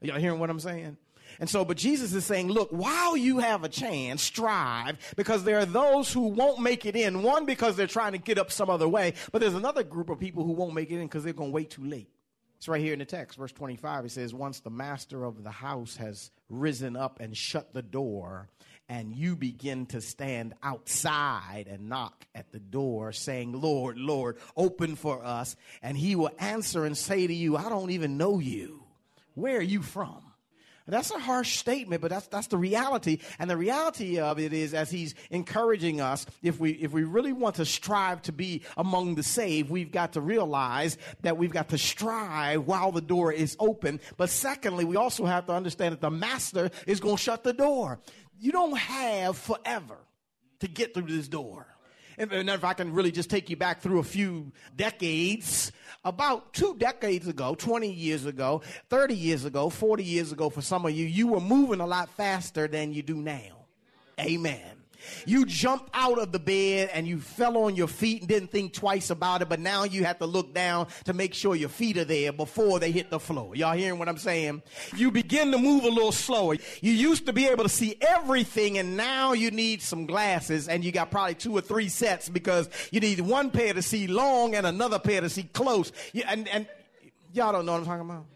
Y'all 0.00 0.18
hearing 0.18 0.38
what 0.38 0.50
I'm 0.50 0.60
saying? 0.60 0.96
And 1.40 1.48
so, 1.48 1.64
but 1.64 1.76
Jesus 1.76 2.12
is 2.12 2.24
saying, 2.24 2.48
look, 2.48 2.70
while 2.70 3.16
you 3.16 3.38
have 3.38 3.64
a 3.64 3.68
chance, 3.68 4.22
strive, 4.22 4.98
because 5.16 5.44
there 5.44 5.58
are 5.58 5.66
those 5.66 6.12
who 6.12 6.28
won't 6.28 6.60
make 6.60 6.86
it 6.86 6.96
in. 6.96 7.22
One, 7.22 7.46
because 7.46 7.76
they're 7.76 7.86
trying 7.86 8.12
to 8.12 8.18
get 8.18 8.38
up 8.38 8.50
some 8.50 8.70
other 8.70 8.88
way, 8.88 9.14
but 9.32 9.40
there's 9.40 9.54
another 9.54 9.82
group 9.82 10.10
of 10.10 10.18
people 10.18 10.44
who 10.44 10.52
won't 10.52 10.74
make 10.74 10.90
it 10.90 10.96
in 10.96 11.06
because 11.06 11.24
they're 11.24 11.32
going 11.32 11.50
to 11.50 11.54
wait 11.54 11.70
too 11.70 11.84
late. 11.84 12.10
It's 12.56 12.68
right 12.68 12.80
here 12.80 12.94
in 12.94 12.98
the 12.98 13.04
text, 13.04 13.36
verse 13.36 13.52
25. 13.52 14.06
It 14.06 14.10
says, 14.10 14.32
Once 14.32 14.60
the 14.60 14.70
master 14.70 15.24
of 15.24 15.44
the 15.44 15.50
house 15.50 15.96
has 15.96 16.30
risen 16.48 16.96
up 16.96 17.20
and 17.20 17.36
shut 17.36 17.74
the 17.74 17.82
door, 17.82 18.48
and 18.88 19.14
you 19.14 19.36
begin 19.36 19.86
to 19.86 20.00
stand 20.00 20.54
outside 20.62 21.66
and 21.70 21.88
knock 21.88 22.26
at 22.34 22.52
the 22.52 22.58
door, 22.58 23.12
saying, 23.12 23.52
Lord, 23.52 23.98
Lord, 23.98 24.38
open 24.56 24.96
for 24.96 25.24
us. 25.24 25.56
And 25.82 25.96
he 25.96 26.16
will 26.16 26.30
answer 26.38 26.84
and 26.84 26.96
say 26.96 27.26
to 27.26 27.34
you, 27.34 27.56
I 27.56 27.68
don't 27.68 27.90
even 27.90 28.16
know 28.16 28.38
you. 28.38 28.84
Where 29.34 29.58
are 29.58 29.62
you 29.62 29.82
from? 29.82 30.22
That's 30.86 31.10
a 31.10 31.18
harsh 31.18 31.58
statement, 31.58 32.02
but 32.02 32.10
that's, 32.10 32.26
that's 32.26 32.48
the 32.48 32.58
reality. 32.58 33.18
And 33.38 33.48
the 33.48 33.56
reality 33.56 34.18
of 34.18 34.38
it 34.38 34.52
is, 34.52 34.74
as 34.74 34.90
he's 34.90 35.14
encouraging 35.30 36.02
us, 36.02 36.26
if 36.42 36.60
we, 36.60 36.72
if 36.72 36.92
we 36.92 37.04
really 37.04 37.32
want 37.32 37.56
to 37.56 37.64
strive 37.64 38.20
to 38.22 38.32
be 38.32 38.62
among 38.76 39.14
the 39.14 39.22
saved, 39.22 39.70
we've 39.70 39.90
got 39.90 40.12
to 40.12 40.20
realize 40.20 40.98
that 41.22 41.38
we've 41.38 41.52
got 41.52 41.70
to 41.70 41.78
strive 41.78 42.66
while 42.66 42.92
the 42.92 43.00
door 43.00 43.32
is 43.32 43.56
open. 43.58 43.98
But 44.18 44.28
secondly, 44.28 44.84
we 44.84 44.96
also 44.96 45.24
have 45.24 45.46
to 45.46 45.52
understand 45.52 45.92
that 45.92 46.02
the 46.02 46.10
master 46.10 46.70
is 46.86 47.00
going 47.00 47.16
to 47.16 47.22
shut 47.22 47.44
the 47.44 47.54
door. 47.54 48.00
You 48.38 48.52
don't 48.52 48.76
have 48.76 49.38
forever 49.38 49.96
to 50.60 50.68
get 50.68 50.92
through 50.92 51.06
this 51.06 51.28
door. 51.28 51.66
And 52.18 52.48
if 52.48 52.64
I 52.64 52.74
can 52.74 52.92
really 52.92 53.10
just 53.10 53.30
take 53.30 53.50
you 53.50 53.56
back 53.56 53.80
through 53.80 53.98
a 53.98 54.04
few 54.04 54.52
decades, 54.76 55.72
about 56.04 56.52
two 56.52 56.76
decades 56.76 57.26
ago, 57.26 57.54
20 57.54 57.90
years 57.90 58.26
ago, 58.26 58.62
30 58.90 59.14
years 59.14 59.44
ago, 59.44 59.70
40 59.70 60.04
years 60.04 60.32
ago, 60.32 60.50
for 60.50 60.60
some 60.60 60.84
of 60.84 60.92
you, 60.92 61.06
you 61.06 61.28
were 61.28 61.40
moving 61.40 61.80
a 61.80 61.86
lot 61.86 62.08
faster 62.10 62.68
than 62.68 62.92
you 62.92 63.02
do 63.02 63.16
now. 63.16 63.66
Amen. 64.20 64.83
You 65.26 65.44
jumped 65.44 65.90
out 65.94 66.18
of 66.18 66.32
the 66.32 66.38
bed 66.38 66.90
and 66.92 67.06
you 67.06 67.18
fell 67.20 67.56
on 67.58 67.76
your 67.76 67.88
feet 67.88 68.20
and 68.20 68.28
didn't 68.28 68.50
think 68.50 68.72
twice 68.72 69.10
about 69.10 69.42
it, 69.42 69.48
but 69.48 69.60
now 69.60 69.84
you 69.84 70.04
have 70.04 70.18
to 70.18 70.26
look 70.26 70.54
down 70.54 70.88
to 71.04 71.12
make 71.12 71.34
sure 71.34 71.54
your 71.54 71.68
feet 71.68 71.96
are 71.98 72.04
there 72.04 72.32
before 72.32 72.78
they 72.78 72.90
hit 72.90 73.10
the 73.10 73.20
floor. 73.20 73.54
Y'all 73.54 73.76
hearing 73.76 73.98
what 73.98 74.08
I'm 74.08 74.18
saying? 74.18 74.62
You 74.96 75.10
begin 75.10 75.52
to 75.52 75.58
move 75.58 75.84
a 75.84 75.88
little 75.88 76.12
slower. 76.12 76.56
You 76.80 76.92
used 76.92 77.26
to 77.26 77.32
be 77.32 77.46
able 77.46 77.64
to 77.64 77.70
see 77.70 77.96
everything 78.00 78.78
and 78.78 78.96
now 78.96 79.32
you 79.32 79.50
need 79.50 79.82
some 79.82 80.06
glasses 80.06 80.68
and 80.68 80.84
you 80.84 80.92
got 80.92 81.10
probably 81.10 81.34
two 81.34 81.56
or 81.56 81.60
three 81.60 81.88
sets 81.88 82.28
because 82.28 82.68
you 82.90 83.00
need 83.00 83.20
one 83.20 83.50
pair 83.50 83.74
to 83.74 83.82
see 83.82 84.06
long 84.06 84.54
and 84.54 84.66
another 84.66 84.98
pair 84.98 85.20
to 85.20 85.28
see 85.28 85.44
close. 85.44 85.92
and, 86.26 86.48
and 86.48 86.66
Y'all 87.34 87.50
don't 87.50 87.66
know 87.66 87.72
what 87.72 87.80
I'm 87.80 87.84
talking 87.84 88.08
about? 88.08 88.26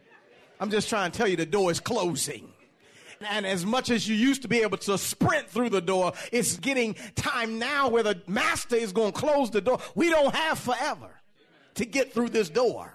I'm 0.59 0.71
just 0.71 0.89
trying 0.89 1.13
to 1.13 1.17
tell 1.17 1.29
you 1.29 1.37
the 1.37 1.47
door 1.47 1.71
is 1.71 1.79
closing. 1.79 2.53
And 3.27 3.47
as 3.47 3.67
much 3.67 3.91
as 3.91 4.09
you 4.09 4.15
used 4.15 4.43
to 4.43 4.49
be 4.49 4.61
able 4.63 4.79
to 4.79 4.97
sprint 4.99 5.49
through 5.49 5.71
the 5.71 5.81
door, 5.81 6.13
it's 6.33 6.57
getting 6.57 6.95
time 7.15 7.59
now 7.59 7.89
where 7.89 8.03
the 8.03 8.21
master 8.27 8.77
is 8.77 8.93
going 8.93 9.13
to 9.13 9.19
close 9.19 9.51
the 9.51 9.61
door. 9.61 9.81
We 9.95 10.11
don't 10.11 10.35
have 10.35 10.59
forever 10.59 11.11
to 11.75 11.85
get 11.85 12.13
through 12.13 12.31
this 12.31 12.49
door. 12.49 12.95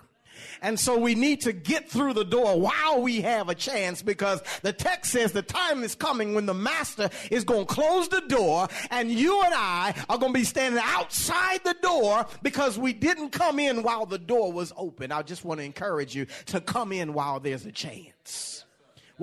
And 0.61 0.79
so 0.79 0.97
we 0.97 1.13
need 1.13 1.41
to 1.41 1.51
get 1.51 1.89
through 1.89 2.13
the 2.13 2.23
door 2.23 2.59
while 2.59 3.01
we 3.01 3.19
have 3.21 3.49
a 3.49 3.55
chance 3.55 4.01
because 4.01 4.41
the 4.61 4.71
text 4.71 5.11
says 5.11 5.33
the 5.33 5.41
time 5.41 5.83
is 5.83 5.93
coming 5.93 6.33
when 6.33 6.45
the 6.45 6.53
master 6.53 7.09
is 7.29 7.43
going 7.43 7.67
to 7.67 7.73
close 7.73 8.07
the 8.07 8.21
door 8.21 8.69
and 8.89 9.11
you 9.11 9.41
and 9.43 9.53
I 9.53 9.93
are 10.07 10.17
going 10.17 10.33
to 10.33 10.39
be 10.39 10.45
standing 10.45 10.81
outside 10.83 11.63
the 11.65 11.75
door 11.81 12.25
because 12.41 12.79
we 12.79 12.93
didn't 12.93 13.31
come 13.31 13.59
in 13.59 13.83
while 13.83 14.05
the 14.05 14.17
door 14.17 14.53
was 14.53 14.71
open. 14.77 15.11
I 15.11 15.21
just 15.21 15.43
want 15.43 15.59
to 15.59 15.65
encourage 15.65 16.15
you 16.15 16.27
to 16.47 16.61
come 16.61 16.93
in 16.93 17.13
while 17.13 17.41
there's 17.41 17.65
a 17.65 17.71
chance, 17.71 18.62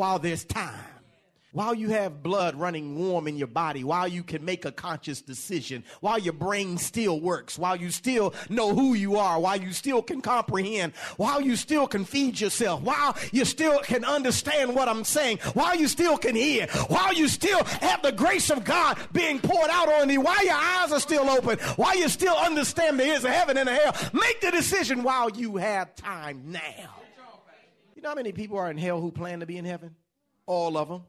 while 0.00 0.18
there's 0.18 0.46
time 0.46 0.86
while 1.52 1.74
you 1.74 1.88
have 1.88 2.22
blood 2.22 2.54
running 2.54 2.96
warm 2.96 3.26
in 3.26 3.36
your 3.36 3.48
body, 3.48 3.82
while 3.82 4.06
you 4.06 4.22
can 4.22 4.44
make 4.44 4.64
a 4.64 4.70
conscious 4.70 5.20
decision, 5.20 5.82
while 6.00 6.18
your 6.18 6.32
brain 6.32 6.78
still 6.78 7.20
works, 7.20 7.58
while 7.58 7.74
you 7.74 7.90
still 7.90 8.32
know 8.48 8.72
who 8.72 8.94
you 8.94 9.16
are, 9.16 9.40
while 9.40 9.60
you 9.60 9.72
still 9.72 10.00
can 10.00 10.20
comprehend, 10.20 10.92
while 11.16 11.40
you 11.40 11.56
still 11.56 11.88
can 11.88 12.04
feed 12.04 12.40
yourself, 12.40 12.80
while 12.82 13.16
you 13.32 13.44
still 13.44 13.80
can 13.80 14.04
understand 14.04 14.74
what 14.74 14.88
I'm 14.88 15.02
saying, 15.02 15.38
while 15.54 15.76
you 15.76 15.88
still 15.88 16.16
can 16.16 16.36
hear, 16.36 16.68
while 16.86 17.12
you 17.12 17.26
still 17.26 17.64
have 17.64 18.00
the 18.00 18.12
grace 18.12 18.48
of 18.50 18.62
God 18.64 18.96
being 19.12 19.40
poured 19.40 19.70
out 19.70 19.92
on 19.92 20.08
you, 20.08 20.20
while 20.20 20.44
your 20.44 20.54
eyes 20.54 20.92
are 20.92 21.00
still 21.00 21.28
open, 21.28 21.58
while 21.74 21.98
you 21.98 22.08
still 22.08 22.36
understand 22.36 22.98
there 22.98 23.16
is 23.16 23.24
a 23.24 23.30
heaven 23.30 23.56
and 23.56 23.68
a 23.68 23.74
hell, 23.74 23.96
make 24.12 24.40
the 24.40 24.52
decision 24.52 25.02
while 25.02 25.30
you 25.30 25.56
have 25.56 25.96
time 25.96 26.44
now. 26.46 26.99
You 28.00 28.04
know 28.04 28.08
how 28.12 28.14
many 28.14 28.32
people 28.32 28.56
are 28.56 28.70
in 28.70 28.78
hell 28.78 28.98
who 28.98 29.12
plan 29.12 29.40
to 29.40 29.46
be 29.46 29.58
in 29.58 29.66
heaven? 29.66 29.94
All 30.46 30.78
of 30.78 30.88
them. 30.88 31.02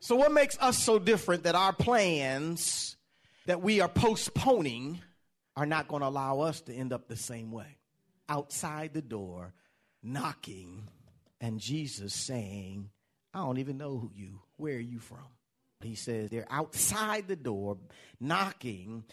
So, 0.00 0.14
what 0.14 0.30
makes 0.30 0.58
us 0.60 0.76
so 0.76 0.98
different 0.98 1.44
that 1.44 1.54
our 1.54 1.72
plans 1.72 2.98
that 3.46 3.62
we 3.62 3.80
are 3.80 3.88
postponing 3.88 5.00
are 5.56 5.64
not 5.64 5.88
going 5.88 6.02
to 6.02 6.08
allow 6.08 6.40
us 6.40 6.60
to 6.60 6.74
end 6.74 6.92
up 6.92 7.08
the 7.08 7.16
same 7.16 7.50
way? 7.50 7.78
Outside 8.28 8.92
the 8.92 9.00
door, 9.00 9.54
knocking, 10.02 10.86
and 11.40 11.58
Jesus 11.58 12.12
saying, 12.12 12.90
I 13.32 13.38
don't 13.38 13.56
even 13.56 13.78
know 13.78 13.96
who 13.96 14.10
you, 14.14 14.40
where 14.58 14.76
are 14.76 14.80
you 14.80 14.98
from? 14.98 15.24
He 15.80 15.94
says 15.94 16.28
they're 16.28 16.46
outside 16.50 17.26
the 17.26 17.36
door, 17.36 17.78
knocking 18.20 19.04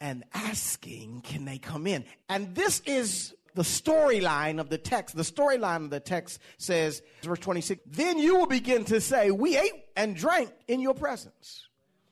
and 0.00 0.24
asking, 0.34 1.20
can 1.20 1.44
they 1.44 1.58
come 1.58 1.86
in? 1.86 2.04
And 2.28 2.52
this 2.52 2.80
is 2.84 3.32
the 3.54 3.62
storyline 3.62 4.60
of 4.60 4.68
the 4.68 4.78
text. 4.78 5.16
The 5.16 5.22
storyline 5.22 5.84
of 5.84 5.90
the 5.90 6.00
text 6.00 6.40
says, 6.58 7.02
verse 7.22 7.38
26, 7.40 7.82
then 7.86 8.18
you 8.18 8.36
will 8.36 8.46
begin 8.46 8.84
to 8.86 9.00
say, 9.00 9.30
We 9.30 9.56
ate 9.56 9.84
and 9.96 10.16
drank 10.16 10.50
in 10.68 10.80
your 10.80 10.94
presence, 10.94 11.66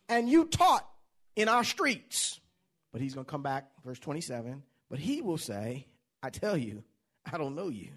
and 0.08 0.28
you 0.28 0.44
taught 0.46 0.88
in 1.36 1.48
our 1.48 1.64
streets. 1.64 2.40
But 2.92 3.00
he's 3.00 3.14
going 3.14 3.26
to 3.26 3.30
come 3.30 3.42
back, 3.42 3.70
verse 3.84 3.98
27, 3.98 4.62
but 4.90 4.98
he 4.98 5.20
will 5.22 5.38
say, 5.38 5.86
I 6.22 6.30
tell 6.30 6.56
you, 6.56 6.82
I 7.30 7.38
don't 7.38 7.54
know 7.54 7.68
you. 7.68 7.92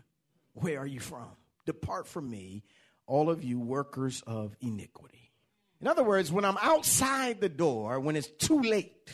Where 0.54 0.80
are 0.80 0.88
you 0.88 1.00
from? 1.00 1.30
Depart 1.66 2.08
from 2.08 2.30
me, 2.30 2.64
all 3.08 3.30
of 3.30 3.44
you 3.44 3.60
workers 3.60 4.22
of 4.28 4.56
iniquity. 4.62 5.32
In 5.80 5.88
other 5.88 6.04
words, 6.04 6.32
when 6.32 6.46
I'm 6.46 6.58
outside 6.62 7.42
the 7.42 7.50
door, 7.50 8.00
when 8.00 8.16
it's 8.16 8.28
too 8.28 8.62
late, 8.62 9.10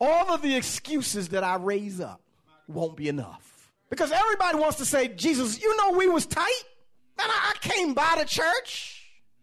all 0.00 0.32
of 0.32 0.42
the 0.42 0.54
excuses 0.54 1.30
that 1.30 1.42
I 1.42 1.56
raise 1.56 2.00
up 2.00 2.20
won't 2.68 2.96
be 2.96 3.08
enough. 3.08 3.55
Because 3.90 4.10
everybody 4.12 4.58
wants 4.58 4.78
to 4.78 4.84
say, 4.84 5.08
Jesus, 5.08 5.60
you 5.60 5.76
know 5.76 5.92
we 5.92 6.08
was 6.08 6.26
tight. 6.26 6.62
Man, 7.18 7.28
I, 7.30 7.54
came 7.60 7.94
by 7.94 8.16
the 8.18 8.24
church 8.24 9.02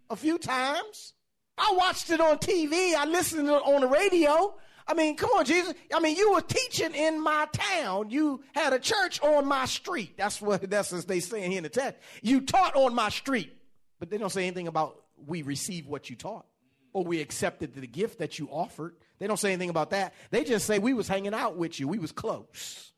a 0.09 0.15
few 0.15 0.37
times. 0.37 1.13
I 1.57 1.73
watched 1.77 2.09
it 2.09 2.19
on 2.19 2.37
TV. 2.37 2.93
I 2.95 3.05
listened 3.05 3.47
to 3.47 3.55
it 3.55 3.63
on 3.63 3.81
the 3.81 3.87
radio. 3.87 4.55
I 4.87 4.93
mean, 4.93 5.15
come 5.15 5.29
on, 5.31 5.45
Jesus. 5.45 5.73
I 5.93 5.99
mean, 5.99 6.15
you 6.15 6.33
were 6.33 6.41
teaching 6.41 6.93
in 6.93 7.21
my 7.21 7.47
town. 7.53 8.09
You 8.09 8.43
had 8.53 8.73
a 8.73 8.79
church 8.79 9.21
on 9.21 9.45
my 9.45 9.65
street. 9.65 10.17
That's 10.17 10.41
what 10.41 10.61
that's 10.69 10.91
what 10.91 11.07
they 11.07 11.19
saying 11.19 11.51
here 11.51 11.59
in 11.59 11.63
the 11.63 11.69
text. 11.69 11.99
You 12.21 12.41
taught 12.41 12.75
on 12.75 12.93
my 12.93 13.09
street. 13.09 13.53
But 13.99 14.09
they 14.09 14.17
don't 14.17 14.31
say 14.31 14.45
anything 14.45 14.67
about 14.67 15.01
we 15.25 15.41
received 15.41 15.87
what 15.87 16.09
you 16.09 16.15
taught 16.15 16.45
or 16.91 17.03
we 17.03 17.21
accepted 17.21 17.73
the 17.73 17.87
gift 17.87 18.19
that 18.19 18.37
you 18.37 18.47
offered. 18.51 18.95
They 19.19 19.27
don't 19.27 19.39
say 19.39 19.51
anything 19.53 19.69
about 19.69 19.91
that. 19.91 20.13
They 20.31 20.43
just 20.43 20.67
say 20.67 20.79
we 20.79 20.93
was 20.93 21.07
hanging 21.07 21.33
out 21.33 21.57
with 21.57 21.79
you. 21.79 21.87
We 21.87 21.99
was 21.99 22.11
close. 22.11 22.92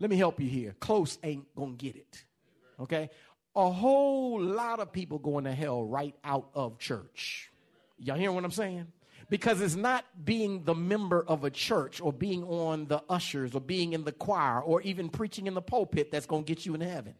Let 0.00 0.10
me 0.10 0.16
help 0.16 0.40
you 0.40 0.48
here. 0.48 0.74
Close 0.80 1.18
ain't 1.22 1.54
gonna 1.54 1.72
get 1.72 1.96
it. 1.96 2.24
Okay? 2.80 3.10
A 3.56 3.70
whole 3.70 4.40
lot 4.40 4.78
of 4.78 4.92
people 4.92 5.18
going 5.18 5.44
to 5.44 5.52
hell 5.52 5.84
right 5.84 6.14
out 6.22 6.48
of 6.54 6.78
church. 6.78 7.50
Y'all 7.98 8.16
hear 8.16 8.30
what 8.30 8.44
I'm 8.44 8.52
saying? 8.52 8.86
Because 9.30 9.60
it's 9.60 9.74
not 9.74 10.04
being 10.24 10.64
the 10.64 10.74
member 10.74 11.24
of 11.26 11.44
a 11.44 11.50
church 11.50 12.00
or 12.00 12.12
being 12.12 12.44
on 12.44 12.86
the 12.86 13.02
ushers 13.08 13.54
or 13.54 13.60
being 13.60 13.92
in 13.92 14.04
the 14.04 14.12
choir 14.12 14.60
or 14.60 14.80
even 14.82 15.08
preaching 15.08 15.46
in 15.48 15.54
the 15.54 15.60
pulpit 15.60 16.12
that's 16.12 16.26
going 16.26 16.44
to 16.44 16.54
get 16.54 16.64
you 16.64 16.74
in 16.74 16.80
heaven. 16.80 17.14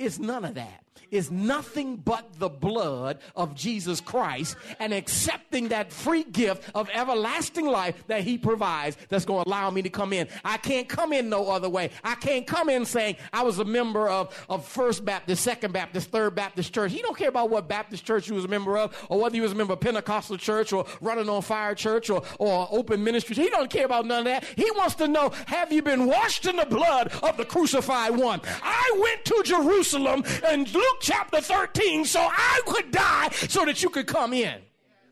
It's 0.00 0.18
none 0.18 0.46
of 0.46 0.54
that. 0.54 0.82
It's 1.10 1.30
nothing 1.30 1.96
but 1.96 2.38
the 2.38 2.48
blood 2.48 3.18
of 3.34 3.54
Jesus 3.54 4.00
Christ 4.00 4.56
and 4.78 4.94
accepting 4.94 5.68
that 5.68 5.92
free 5.92 6.22
gift 6.22 6.70
of 6.74 6.88
everlasting 6.90 7.66
life 7.66 8.02
that 8.06 8.22
he 8.22 8.38
provides 8.38 8.96
that's 9.08 9.24
going 9.24 9.44
to 9.44 9.48
allow 9.48 9.70
me 9.70 9.82
to 9.82 9.90
come 9.90 10.12
in. 10.12 10.28
I 10.44 10.56
can't 10.56 10.88
come 10.88 11.12
in 11.12 11.28
no 11.28 11.50
other 11.50 11.68
way. 11.68 11.90
I 12.04 12.14
can't 12.14 12.46
come 12.46 12.68
in 12.68 12.84
saying 12.84 13.16
I 13.32 13.42
was 13.42 13.58
a 13.58 13.64
member 13.64 14.08
of, 14.08 14.46
of 14.48 14.64
First 14.64 15.04
Baptist, 15.04 15.42
Second 15.42 15.72
Baptist, 15.72 16.10
Third 16.10 16.34
Baptist 16.36 16.72
Church. 16.72 16.92
He 16.92 17.02
don't 17.02 17.16
care 17.16 17.28
about 17.28 17.50
what 17.50 17.66
Baptist 17.66 18.04
church 18.04 18.28
you 18.28 18.34
was 18.36 18.44
a 18.44 18.48
member 18.48 18.78
of 18.78 18.96
or 19.08 19.20
whether 19.20 19.34
you 19.34 19.42
was 19.42 19.52
a 19.52 19.56
member 19.56 19.72
of 19.72 19.80
Pentecostal 19.80 20.36
church 20.36 20.72
or 20.72 20.86
running 21.00 21.28
on 21.28 21.42
fire 21.42 21.74
church 21.74 22.08
or, 22.08 22.22
or 22.38 22.68
open 22.70 23.02
ministries. 23.02 23.36
He 23.36 23.50
don't 23.50 23.70
care 23.70 23.84
about 23.84 24.06
none 24.06 24.20
of 24.20 24.24
that. 24.26 24.44
He 24.56 24.70
wants 24.72 24.94
to 24.96 25.08
know, 25.08 25.32
have 25.46 25.72
you 25.72 25.82
been 25.82 26.06
washed 26.06 26.46
in 26.46 26.56
the 26.56 26.66
blood 26.66 27.12
of 27.22 27.36
the 27.36 27.44
crucified 27.44 28.16
one? 28.16 28.40
I 28.62 28.98
went 29.00 29.24
to 29.24 29.42
Jerusalem 29.44 29.89
Jerusalem 29.90 30.24
in 30.52 30.64
Luke 30.64 30.98
chapter 31.00 31.40
13 31.40 32.04
so 32.04 32.20
I 32.20 32.60
could 32.66 32.90
die 32.90 33.30
so 33.30 33.64
that 33.64 33.82
you 33.82 33.90
could 33.90 34.06
come 34.06 34.32
in. 34.32 34.60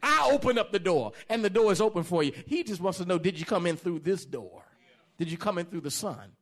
I 0.03 0.31
open 0.33 0.59
up 0.59 0.71
the 0.71 0.79
door 0.79 1.13
and 1.29 1.45
the 1.45 1.51
door 1.51 1.73
is 1.73 1.81
open 1.81 2.05
for 2.05 2.23
you. 2.23 2.33
He 2.47 2.63
just 2.63 2.81
wants 2.81 2.99
to 2.99 3.05
know 3.05 3.19
did 3.19 3.39
you 3.39 3.47
come 3.47 3.67
in 3.67 3.77
through 3.77 4.01
this 4.01 4.25
door? 4.25 4.63
Did 5.17 5.31
you 5.31 5.39
come 5.39 5.59
in 5.59 5.67
through 5.67 5.81
the 5.81 5.91
Son? 5.91 6.33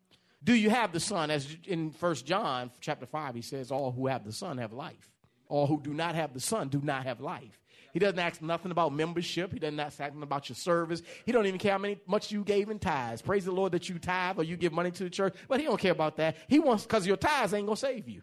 Do 0.44 0.54
you 0.54 0.68
have 0.70 0.92
the 0.92 1.00
Son? 1.00 1.30
As 1.30 1.56
in 1.66 1.90
First 1.90 2.26
John 2.26 2.70
chapter 2.80 3.06
5, 3.06 3.34
he 3.34 3.42
says, 3.42 3.70
All 3.70 3.90
who 3.90 4.06
have 4.06 4.24
the 4.24 4.32
Son 4.32 4.58
have 4.58 4.72
life. 4.72 5.10
All 5.48 5.66
who 5.66 5.80
do 5.80 5.94
not 5.94 6.14
have 6.14 6.34
the 6.34 6.40
Son 6.40 6.68
do 6.68 6.80
not 6.82 7.04
have 7.04 7.20
life. 7.20 7.58
He 7.96 8.00
doesn't 8.00 8.18
ask 8.18 8.42
nothing 8.42 8.72
about 8.72 8.92
membership. 8.92 9.54
He 9.54 9.58
doesn't 9.58 9.80
ask 9.80 9.98
nothing 9.98 10.22
about 10.22 10.50
your 10.50 10.56
service. 10.56 11.00
He 11.24 11.32
don't 11.32 11.46
even 11.46 11.58
care 11.58 11.72
how 11.72 11.78
many 11.78 11.96
much 12.06 12.30
you 12.30 12.44
gave 12.44 12.68
in 12.68 12.78
tithes. 12.78 13.22
Praise 13.22 13.46
the 13.46 13.52
Lord 13.52 13.72
that 13.72 13.88
you 13.88 13.98
tithe 13.98 14.38
or 14.38 14.44
you 14.44 14.58
give 14.58 14.74
money 14.74 14.90
to 14.90 15.04
the 15.04 15.08
church, 15.08 15.34
but 15.48 15.60
he 15.60 15.64
don't 15.64 15.80
care 15.80 15.92
about 15.92 16.18
that. 16.18 16.36
He 16.46 16.58
wants 16.58 16.82
because 16.82 17.06
your 17.06 17.16
tithes 17.16 17.54
ain't 17.54 17.66
gonna 17.66 17.74
save 17.74 18.06
you. 18.06 18.20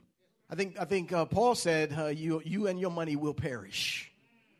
I 0.48 0.53
think 0.53 0.80
I 0.80 0.86
think 0.86 1.12
uh, 1.12 1.25
Paul 1.25 1.56
said 1.56 1.92
uh, 1.98 2.06
you 2.06 2.39
you 2.46 2.68
and 2.68 2.80
your 2.80 2.92
money 2.92 3.15
will 3.15 3.34
perish. 3.34 4.12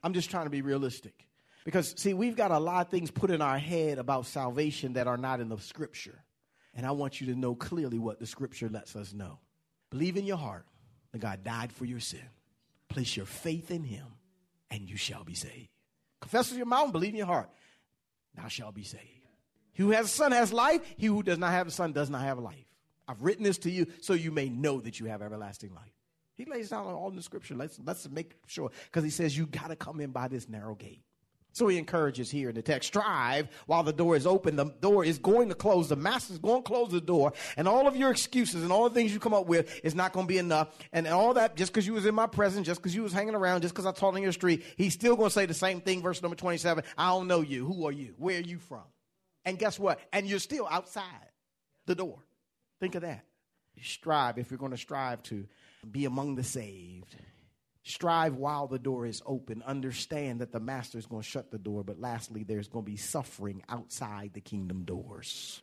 I'm 0.02 0.14
just 0.14 0.32
trying 0.32 0.46
to 0.46 0.50
be 0.50 0.64
realistic. 0.64 1.28
Because, 1.64 1.94
see, 1.96 2.16
we've 2.16 2.36
got 2.36 2.50
a 2.50 2.58
lot 2.58 2.88
of 2.88 2.92
things 2.92 3.12
put 3.12 3.30
in 3.30 3.40
our 3.40 3.60
head 3.60 4.00
about 4.00 4.26
salvation 4.26 4.94
that 4.94 5.06
are 5.06 5.18
not 5.18 5.42
in 5.42 5.48
the 5.48 5.60
scripture. 5.60 6.24
And 6.74 6.88
I 6.88 6.92
want 6.92 7.22
you 7.22 7.28
to 7.28 7.40
know 7.40 7.54
clearly 7.54 8.00
what 8.00 8.20
the 8.20 8.26
scripture 8.26 8.68
lets 8.68 8.96
us 8.96 9.14
know. 9.14 9.38
Believe 9.92 10.18
in 10.18 10.26
your 10.26 10.38
heart 10.38 10.66
that 11.12 11.20
God 11.20 11.44
died 11.44 11.72
for 11.72 11.86
your 11.86 12.00
sin. 12.00 12.28
Place 12.90 13.16
your 13.16 13.28
faith 13.28 13.70
in 13.70 13.84
him 13.84 14.08
and 14.74 14.90
you 14.90 14.98
shall 14.98 15.24
be 15.24 15.36
saved. 15.36 15.70
Confess 16.20 16.50
with 16.50 16.58
your 16.58 16.66
mouth 16.66 16.86
and 16.86 16.94
believe 16.94 17.12
in 17.12 17.18
your 17.18 17.28
heart, 17.28 17.50
thou 18.36 18.48
shalt 18.48 18.74
be 18.74 18.84
saved. 18.84 19.04
He 19.72 19.84
who 19.84 19.92
has 19.92 20.06
a 20.06 20.10
son 20.10 20.32
has 20.32 20.52
life. 20.52 20.82
He 20.98 21.08
who 21.08 21.24
does 21.24 21.38
not 21.38 21.52
have 21.52 21.68
a 21.68 21.72
son 21.72 21.94
does 21.94 22.10
not 22.10 22.22
have 22.22 22.40
life. 22.40 22.66
I've 23.08 23.22
written 23.22 23.44
this 23.44 23.58
to 23.60 23.72
you 23.72 23.88
so 24.02 24.14
you 24.14 24.32
may 24.32 24.50
know 24.50 24.80
that 24.82 25.00
you 25.00 25.08
have 25.08 25.22
everlasting 25.22 25.74
life. 25.74 25.94
He 26.36 26.46
lays 26.46 26.70
down 26.70 26.88
all 26.88 27.10
in 27.10 27.16
the 27.16 27.22
scripture. 27.22 27.56
Let's, 27.56 27.80
let's 27.86 28.10
make 28.10 28.34
sure, 28.48 28.72
because 28.86 29.04
he 29.04 29.10
says 29.10 29.38
you 29.38 29.46
got 29.46 29.68
to 29.68 29.76
come 29.76 30.00
in 30.00 30.12
by 30.12 30.28
this 30.28 30.50
narrow 30.50 30.76
gate. 30.76 31.04
So 31.54 31.68
he 31.68 31.78
encourages 31.78 32.32
here 32.32 32.50
in 32.50 32.56
the 32.56 32.64
text, 32.64 32.88
strive 32.88 33.48
while 33.68 33.84
the 33.84 33.94
door 33.94 34.16
is 34.16 34.26
open. 34.26 34.56
The 34.56 34.66
door 34.82 35.06
is 35.06 35.20
going 35.20 35.50
to 35.50 35.56
close. 35.56 35.88
The 35.88 35.96
master's 35.96 36.40
going 36.40 36.64
to 36.64 36.68
close 36.68 36.90
the 36.90 37.00
door. 37.00 37.32
And 37.58 37.68
all 37.68 37.88
of 37.88 37.96
your 37.96 38.10
excuses 38.10 38.64
and 38.64 38.72
all 38.72 38.90
the 38.90 38.96
things 38.96 39.14
you 39.14 39.20
come 39.20 39.36
up 39.36 39.46
with 39.46 39.80
is 39.84 39.94
not 39.94 40.14
going 40.14 40.26
to 40.26 40.28
be 40.28 40.40
enough. 40.40 40.76
And 40.92 41.06
all 41.06 41.36
that, 41.36 41.56
just 41.56 41.72
because 41.72 41.86
you 41.86 41.94
was 41.94 42.08
in 42.08 42.16
my 42.16 42.26
presence, 42.26 42.66
just 42.66 42.82
because 42.82 42.96
you 42.96 43.04
was 43.04 43.14
hanging 43.14 43.36
around, 43.36 43.62
just 43.62 43.76
because 43.76 43.86
I 43.86 43.92
taught 43.92 44.16
on 44.16 44.24
your 44.24 44.32
street, 44.32 44.64
he's 44.78 44.94
still 44.94 45.16
going 45.16 45.30
to 45.30 45.34
say 45.34 45.46
the 45.46 45.54
same 45.54 45.80
thing. 45.80 46.02
Verse 46.02 46.24
number 46.24 46.36
27. 46.36 46.84
I 46.98 47.10
don't 47.10 47.28
know 47.28 47.42
you. 47.42 47.68
Who 47.68 47.86
are 47.86 47.92
you? 47.92 48.16
Where 48.18 48.40
are 48.40 48.42
you 48.42 48.58
from? 48.58 48.84
And 49.46 49.60
guess 49.60 49.78
what? 49.78 50.00
And 50.12 50.26
you're 50.26 50.40
still 50.40 50.68
outside 50.68 51.06
the 51.86 51.94
door. 51.94 52.18
Think 52.80 52.96
of 52.96 53.04
that. 53.04 53.26
strive 53.80 54.40
if 54.40 54.50
you're 54.50 54.58
going 54.58 54.72
to 54.72 54.78
strive 54.78 55.22
to 55.24 55.46
be 55.90 56.06
among 56.06 56.34
the 56.34 56.44
saved 56.44 57.16
Strive 57.84 58.36
while 58.36 58.68
the 58.68 58.80
door 58.80 59.06
is 59.06 59.22
open. 59.26 59.62
Understand 59.64 60.40
that 60.40 60.54
the 60.54 60.60
master 60.60 60.98
is 60.98 61.06
going 61.06 61.22
to 61.22 61.28
shut 61.28 61.52
the 61.52 61.58
door. 61.58 61.84
But 61.84 62.00
lastly, 62.00 62.44
there's 62.44 62.70
going 62.70 62.86
to 62.86 62.92
be 62.92 62.98
suffering 62.98 63.62
outside 63.68 64.32
the 64.34 64.42
kingdom 64.42 64.84
doors. 64.84 65.62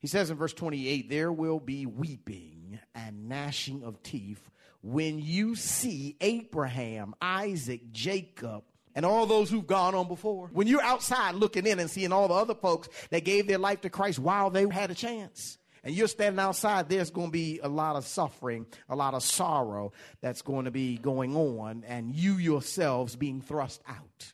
He 0.00 0.06
says 0.06 0.30
in 0.30 0.36
verse 0.36 0.52
28 0.52 1.08
there 1.08 1.32
will 1.32 1.60
be 1.60 1.86
weeping 1.86 2.78
and 2.94 3.28
gnashing 3.28 3.84
of 3.84 4.02
teeth 4.02 4.50
when 4.82 5.18
you 5.20 5.54
see 5.54 6.16
Abraham, 6.20 7.14
Isaac, 7.22 7.92
Jacob, 7.92 8.64
and 8.94 9.06
all 9.06 9.26
those 9.26 9.48
who've 9.48 9.66
gone 9.66 9.94
on 9.94 10.08
before. 10.08 10.50
When 10.52 10.66
you're 10.66 10.82
outside 10.82 11.36
looking 11.36 11.66
in 11.66 11.78
and 11.78 11.88
seeing 11.88 12.12
all 12.12 12.28
the 12.28 12.34
other 12.34 12.54
folks 12.54 12.88
that 13.10 13.24
gave 13.24 13.46
their 13.46 13.58
life 13.58 13.80
to 13.82 13.90
Christ 13.90 14.18
while 14.18 14.50
they 14.50 14.68
had 14.68 14.90
a 14.90 14.94
chance. 14.94 15.56
And 15.84 15.94
you're 15.94 16.08
standing 16.08 16.38
outside, 16.38 16.88
there's 16.88 17.10
going 17.10 17.28
to 17.28 17.32
be 17.32 17.60
a 17.62 17.68
lot 17.68 17.96
of 17.96 18.06
suffering, 18.06 18.66
a 18.88 18.94
lot 18.94 19.14
of 19.14 19.22
sorrow 19.22 19.92
that's 20.20 20.42
going 20.42 20.66
to 20.66 20.70
be 20.70 20.96
going 20.96 21.34
on, 21.34 21.84
and 21.86 22.14
you 22.14 22.34
yourselves 22.34 23.16
being 23.16 23.40
thrust 23.40 23.82
out. 23.88 24.32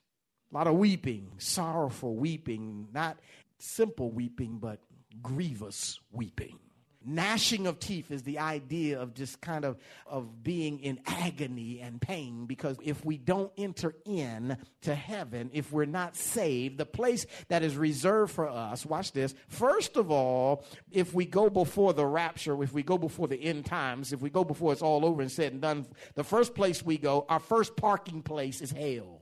A 0.52 0.54
lot 0.54 0.66
of 0.66 0.74
weeping, 0.74 1.32
sorrowful 1.38 2.16
weeping, 2.16 2.88
not 2.92 3.18
simple 3.58 4.10
weeping, 4.10 4.58
but 4.58 4.80
grievous 5.22 5.98
weeping 6.12 6.58
gnashing 7.08 7.66
of 7.66 7.78
teeth 7.78 8.10
is 8.10 8.22
the 8.22 8.38
idea 8.38 9.00
of 9.00 9.14
just 9.14 9.40
kind 9.40 9.64
of 9.64 9.78
of 10.06 10.42
being 10.44 10.80
in 10.80 11.00
agony 11.06 11.80
and 11.80 12.00
pain 12.00 12.46
because 12.46 12.76
if 12.82 13.04
we 13.04 13.16
don't 13.16 13.50
enter 13.56 13.94
in 14.04 14.56
to 14.82 14.94
heaven 14.94 15.50
if 15.52 15.72
we're 15.72 15.84
not 15.84 16.14
saved 16.16 16.78
the 16.78 16.86
place 16.86 17.26
that 17.48 17.62
is 17.62 17.76
reserved 17.76 18.32
for 18.32 18.48
us 18.48 18.84
watch 18.84 19.12
this 19.12 19.34
first 19.48 19.96
of 19.96 20.10
all 20.10 20.64
if 20.90 21.14
we 21.14 21.24
go 21.24 21.48
before 21.48 21.92
the 21.92 22.06
rapture 22.06 22.62
if 22.62 22.72
we 22.72 22.82
go 22.82 22.98
before 22.98 23.26
the 23.26 23.42
end 23.42 23.64
times 23.64 24.12
if 24.12 24.20
we 24.20 24.30
go 24.30 24.44
before 24.44 24.72
it's 24.72 24.82
all 24.82 25.04
over 25.04 25.22
and 25.22 25.32
said 25.32 25.52
and 25.52 25.62
done 25.62 25.86
the 26.14 26.24
first 26.24 26.54
place 26.54 26.84
we 26.84 26.98
go 26.98 27.24
our 27.28 27.40
first 27.40 27.76
parking 27.76 28.22
place 28.22 28.60
is 28.60 28.70
hell 28.70 29.17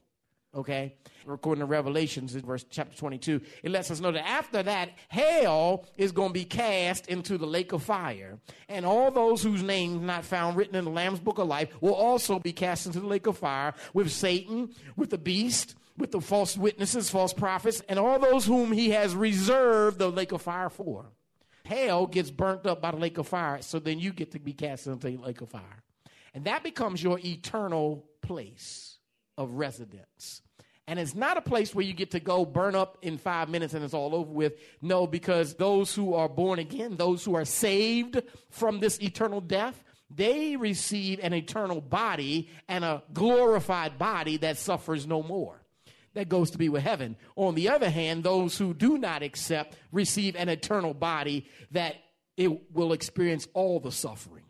okay? 0.57 0.95
According 1.29 1.61
to 1.61 1.67
Revelations 1.67 2.35
in 2.35 2.43
verse 2.43 2.65
chapter 2.69 2.97
22, 2.97 3.41
it 3.63 3.71
lets 3.71 3.91
us 3.91 4.01
know 4.01 4.13
that 4.13 4.27
after 4.27 4.63
that, 4.63 4.91
hell 5.09 5.85
is 5.97 6.13
going 6.13 6.31
to 6.31 6.35
be 6.35 6.45
cast 6.45 7.07
into 7.09 7.37
the 7.37 7.47
lake 7.47 7.73
of 7.73 7.83
fire. 7.83 8.39
And 8.69 8.87
all 8.87 9.11
those 9.11 9.43
whose 9.43 9.63
names 9.63 10.01
not 10.01 10.25
found 10.25 10.57
written 10.57 10.77
in 10.77 10.85
the 10.85 10.91
Lamb's 10.91 11.21
book 11.21 11.39
of 11.39 11.49
life 11.49 11.71
will 11.81 11.95
also 11.95 12.39
be 12.39 12.53
cast 12.53 12.87
into 12.87 13.01
the 13.01 13.07
lake 13.07 13.27
of 13.27 13.39
fire 13.39 13.75
with 13.93 14.11
Satan, 14.11 14.71
with 14.97 15.11
the 15.11 15.19
beast, 15.19 15.75
with 15.97 16.13
the 16.13 16.21
false 16.21 16.57
witnesses, 16.57 17.11
false 17.11 17.33
prophets, 17.33 17.83
and 17.89 17.99
all 17.99 18.19
those 18.19 18.47
whom 18.47 18.73
he 18.73 18.91
has 18.91 19.15
reserved 19.15 19.99
the 19.99 20.11
lake 20.11 20.33
of 20.33 20.43
fire 20.43 20.71
for. 20.71 21.07
Hell 21.65 22.07
gets 22.07 22.31
burnt 22.31 22.67
up 22.67 22.81
by 22.81 22.93
the 22.93 22.99
lake 22.99 23.19
of 23.19 23.27
fire, 23.27 23.61
so 23.61 23.79
then 23.79 23.99
you 23.99 24.13
get 24.13 24.31
to 24.33 24.39
be 24.39 24.53
cast 24.53 24.87
into 24.87 25.09
the 25.09 25.17
lake 25.17 25.41
of 25.41 25.49
fire. 25.49 25.83
And 26.33 26.45
that 26.45 26.63
becomes 26.63 27.03
your 27.03 27.19
eternal 27.19 28.05
place 28.23 28.99
of 29.37 29.53
residence. 29.53 30.43
And 30.89 31.01
it's 31.01 31.17
not 31.17 31.37
a 31.37 31.43
place 31.43 31.75
where 31.75 31.85
you 31.85 31.93
get 31.93 32.13
to 32.13 32.21
go 32.21 32.45
burn 32.45 32.77
up 32.77 32.99
in 33.03 33.19
five 33.19 33.49
minutes 33.49 33.75
and 33.75 33.85
it's 33.85 33.95
all 33.95 34.15
over 34.15 34.31
with. 34.31 34.55
No, 34.81 35.07
because 35.07 35.55
those 35.55 35.95
who 35.95 36.15
are 36.15 36.29
born 36.29 36.61
again, 36.61 36.97
those 36.97 37.25
who 37.25 37.35
are 37.35 37.45
saved 37.45 38.23
from 38.51 38.79
this 38.79 39.01
eternal 39.01 39.41
death, 39.41 39.83
they 40.09 40.55
receive 40.57 41.19
an 41.23 41.35
eternal 41.35 41.81
body 41.81 42.49
and 42.69 42.85
a 42.85 43.03
glorified 43.13 43.99
body 43.99 44.37
that 44.39 44.59
suffers 44.59 45.07
no 45.07 45.23
more. 45.23 45.61
That 46.15 46.29
goes 46.29 46.53
to 46.53 46.59
be 46.59 46.69
with 46.69 46.83
heaven. 46.83 47.17
On 47.35 47.57
the 47.57 47.69
other 47.69 47.91
hand, 47.91 48.23
those 48.23 48.57
who 48.57 48.73
do 48.73 48.97
not 48.97 49.23
accept 49.23 49.77
receive 49.93 50.37
an 50.37 50.49
eternal 50.49 50.95
body 50.95 51.47
that 51.73 51.97
it 52.37 52.73
will 52.73 52.93
experience 52.93 53.49
all 53.55 53.81
the 53.81 53.93
suffering 53.93 54.45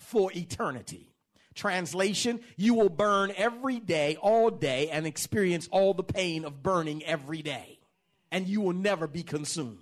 for 0.00 0.32
eternity. 0.34 1.10
Translation, 1.54 2.40
you 2.56 2.74
will 2.74 2.88
burn 2.88 3.32
every 3.36 3.80
day, 3.80 4.16
all 4.20 4.50
day, 4.50 4.88
and 4.90 5.06
experience 5.06 5.68
all 5.72 5.94
the 5.94 6.04
pain 6.04 6.44
of 6.44 6.62
burning 6.62 7.04
every 7.04 7.42
day. 7.42 7.78
And 8.30 8.46
you 8.46 8.60
will 8.60 8.72
never 8.72 9.06
be 9.06 9.22
consumed. 9.22 9.78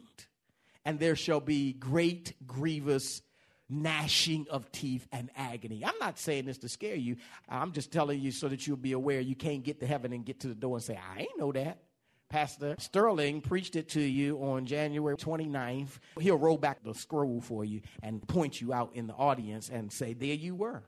And 0.85 0.99
there 0.99 1.17
shall 1.17 1.41
be 1.41 1.75
great, 1.75 2.35
grievous 2.47 3.21
gnashing 3.69 4.47
of 4.51 4.73
teeth 4.73 5.07
and 5.13 5.31
agony. 5.37 5.85
I'm 5.85 5.99
not 6.01 6.19
saying 6.19 6.47
this 6.47 6.59
to 6.59 6.69
scare 6.69 6.95
you. 6.95 7.17
I'm 7.49 7.73
just 7.73 7.93
telling 7.93 8.21
you 8.21 8.33
so 8.33 8.49
that 8.49 8.67
you'll 8.67 8.79
be 8.79 8.93
aware 8.93 9.21
you 9.21 9.37
can't 9.37 9.63
get 9.63 9.81
to 9.81 9.87
heaven 9.87 10.13
and 10.13 10.25
get 10.25 10.41
to 10.41 10.49
the 10.49 10.55
door 10.55 10.77
and 10.77 10.85
say, 10.85 10.99
I 11.15 11.21
ain't 11.21 11.39
know 11.39 11.53
that. 11.53 11.83
Pastor 12.29 12.77
Sterling 12.79 13.41
preached 13.41 13.75
it 13.75 13.91
to 13.91 14.01
you 14.01 14.39
on 14.39 14.67
January 14.67 15.17
29th. 15.17 15.99
He'll 16.21 16.37
roll 16.37 16.59
back 16.59 16.85
the 16.85 16.95
scroll 16.95 17.41
for 17.41 17.65
you 17.65 17.81
and 18.03 18.27
point 18.27 18.61
you 18.61 18.73
out 18.73 18.95
in 18.95 19.07
the 19.07 19.15
audience 19.15 19.71
and 19.71 19.91
say, 19.91 20.13
There 20.13 20.35
you 20.35 20.55
were. 20.55 20.83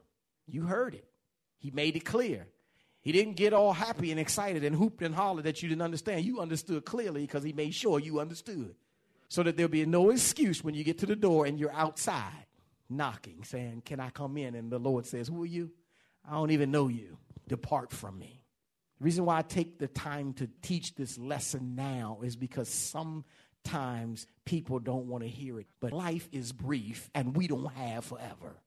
You 0.53 0.63
heard 0.63 0.95
it. 0.95 1.07
He 1.59 1.71
made 1.71 1.97
it 1.97 2.05
clear. 2.05 2.47
He 3.03 3.13
didn't 3.13 3.35
get 3.35 3.53
all 3.53 3.73
happy 3.73 4.11
and 4.11 4.21
excited 4.21 4.63
and 4.65 4.77
hooped 4.77 5.03
and 5.03 5.15
hollered 5.15 5.45
that 5.45 5.63
you 5.63 5.69
didn't 5.69 5.83
understand. 5.83 6.25
You 6.25 6.41
understood 6.41 6.85
clearly 6.85 7.23
because 7.23 7.43
he 7.43 7.53
made 7.53 7.75
sure 7.75 7.99
you 7.99 8.21
understood. 8.21 8.75
So 9.29 9.43
that 9.45 9.57
there'll 9.57 9.71
be 9.71 9.87
no 9.87 10.11
excuse 10.11 10.65
when 10.65 10.75
you 10.75 10.85
get 10.85 10.99
to 10.99 11.07
the 11.07 11.17
door 11.17 11.47
and 11.47 11.59
you're 11.59 11.73
outside 11.73 12.47
knocking, 12.89 13.45
saying, 13.45 13.83
Can 13.85 14.01
I 14.01 14.11
come 14.11 14.37
in? 14.37 14.55
And 14.55 14.71
the 14.71 14.79
Lord 14.79 15.07
says, 15.07 15.29
Who 15.29 15.43
are 15.43 15.47
you? 15.47 15.71
I 16.29 16.33
don't 16.33 16.51
even 16.51 16.71
know 16.71 16.89
you. 16.89 17.17
Depart 17.49 17.93
from 17.93 18.19
me. 18.19 18.43
The 18.99 19.05
reason 19.05 19.25
why 19.25 19.39
I 19.39 19.43
take 19.43 19.79
the 19.79 19.89
time 19.89 20.35
to 20.35 20.49
teach 20.63 20.95
this 20.95 21.17
lesson 21.17 21.75
now 21.75 22.19
is 22.23 22.37
because 22.37 22.69
sometimes 22.69 24.27
people 24.45 24.79
don't 24.79 25.07
want 25.07 25.23
to 25.23 25.29
hear 25.29 25.59
it. 25.61 25.67
But 25.81 25.93
life 25.93 26.29
is 26.33 26.53
brief 26.53 27.09
and 27.15 27.37
we 27.37 27.47
don't 27.47 27.73
have 27.73 28.05
forever 28.05 28.61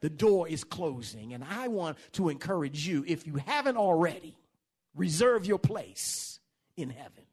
the 0.00 0.10
door 0.10 0.48
is 0.48 0.64
closing. 0.64 1.34
And 1.34 1.44
I 1.44 1.68
want 1.68 1.98
to 2.12 2.28
encourage 2.28 2.86
you, 2.86 3.04
if 3.06 3.26
you 3.26 3.34
haven't 3.34 3.76
already, 3.76 4.36
reserve 4.94 5.46
your 5.46 5.58
place 5.58 6.40
in 6.76 6.90
heaven. 6.90 7.24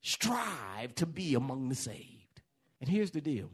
Strive 0.00 0.94
to 0.96 1.06
be 1.06 1.34
among 1.34 1.68
the 1.68 1.74
saved. 1.74 2.42
And 2.80 2.88
here's 2.88 3.10
the 3.10 3.20
deal 3.20 3.50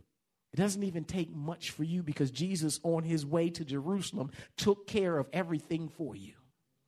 it 0.52 0.56
doesn't 0.56 0.84
even 0.84 1.04
take 1.04 1.34
much 1.34 1.70
for 1.70 1.82
you 1.82 2.02
because 2.02 2.30
Jesus, 2.30 2.78
on 2.84 3.02
his 3.02 3.26
way 3.26 3.50
to 3.50 3.64
Jerusalem, 3.64 4.30
took 4.56 4.86
care 4.86 5.18
of 5.18 5.28
everything 5.32 5.88
for 5.88 6.14
you. 6.14 6.34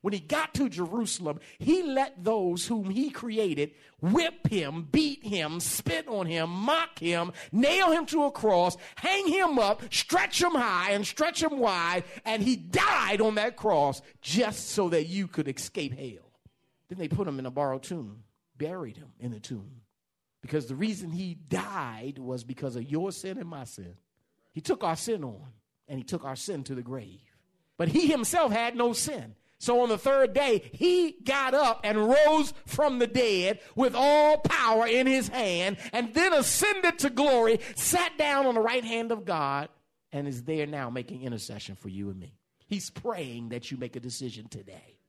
When 0.07 0.13
he 0.13 0.21
got 0.21 0.53
to 0.53 0.69
Jerusalem, 0.69 1.41
he 1.59 1.83
let 1.83 2.23
those 2.23 2.65
whom 2.65 2.89
he 2.89 3.09
created 3.09 3.71
whip 3.99 4.47
him, 4.47 4.87
beat 4.89 5.21
him, 5.25 5.59
spit 5.59 6.07
on 6.07 6.27
him, 6.27 6.49
mock 6.49 6.97
him, 6.97 7.33
nail 7.51 7.91
him 7.91 8.05
to 8.05 8.23
a 8.23 8.31
cross, 8.31 8.77
hang 8.95 9.27
him 9.27 9.59
up, 9.59 9.81
stretch 9.93 10.41
him 10.41 10.53
high 10.53 10.91
and 10.91 11.05
stretch 11.05 11.43
him 11.43 11.59
wide, 11.59 12.05
and 12.23 12.41
he 12.41 12.55
died 12.55 13.19
on 13.19 13.35
that 13.35 13.57
cross 13.57 14.01
just 14.21 14.69
so 14.69 14.87
that 14.87 15.07
you 15.07 15.27
could 15.27 15.49
escape 15.49 15.91
hell. 15.91 16.31
Then 16.87 16.99
they 16.99 17.09
put 17.09 17.27
him 17.27 17.37
in 17.37 17.45
a 17.45 17.51
borrowed 17.51 17.83
tomb, 17.83 18.23
buried 18.57 18.95
him 18.95 19.09
in 19.19 19.31
the 19.31 19.41
tomb. 19.41 19.81
Because 20.41 20.67
the 20.67 20.75
reason 20.75 21.09
he 21.09 21.33
died 21.33 22.17
was 22.17 22.45
because 22.45 22.77
of 22.77 22.89
your 22.89 23.11
sin 23.11 23.37
and 23.37 23.49
my 23.49 23.65
sin. 23.65 23.97
He 24.53 24.61
took 24.61 24.85
our 24.85 24.95
sin 24.95 25.25
on, 25.25 25.51
and 25.89 25.99
he 25.99 26.05
took 26.05 26.23
our 26.23 26.37
sin 26.37 26.63
to 26.63 26.75
the 26.75 26.81
grave. 26.81 27.19
But 27.75 27.89
he 27.89 28.07
himself 28.07 28.53
had 28.53 28.73
no 28.73 28.93
sin. 28.93 29.35
So 29.59 29.81
on 29.81 29.89
the 29.89 29.97
third 29.97 30.33
day, 30.33 30.69
he 30.71 31.15
got 31.23 31.53
up 31.53 31.81
and 31.83 32.07
rose 32.07 32.53
from 32.65 32.99
the 32.99 33.07
dead 33.07 33.59
with 33.75 33.95
all 33.95 34.37
power 34.37 34.85
in 34.85 35.07
his 35.07 35.29
hand, 35.29 35.77
and 35.93 36.13
then 36.13 36.33
ascended 36.33 36.99
to 36.99 37.09
glory, 37.09 37.59
sat 37.75 38.17
down 38.17 38.45
on 38.45 38.53
the 38.55 38.61
right 38.61 38.83
hand 38.83 39.11
of 39.11 39.25
God, 39.25 39.69
and 40.11 40.27
is 40.27 40.43
there 40.43 40.67
now 40.67 40.89
making 40.89 41.23
intercession 41.23 41.75
for 41.75 41.89
you 41.89 42.09
and 42.09 42.19
me. 42.19 42.37
He's 42.67 42.89
praying 42.89 43.49
that 43.49 43.71
you 43.71 43.77
make 43.77 43.95
a 43.95 43.99
decision 43.99 44.47
today, 44.47 44.99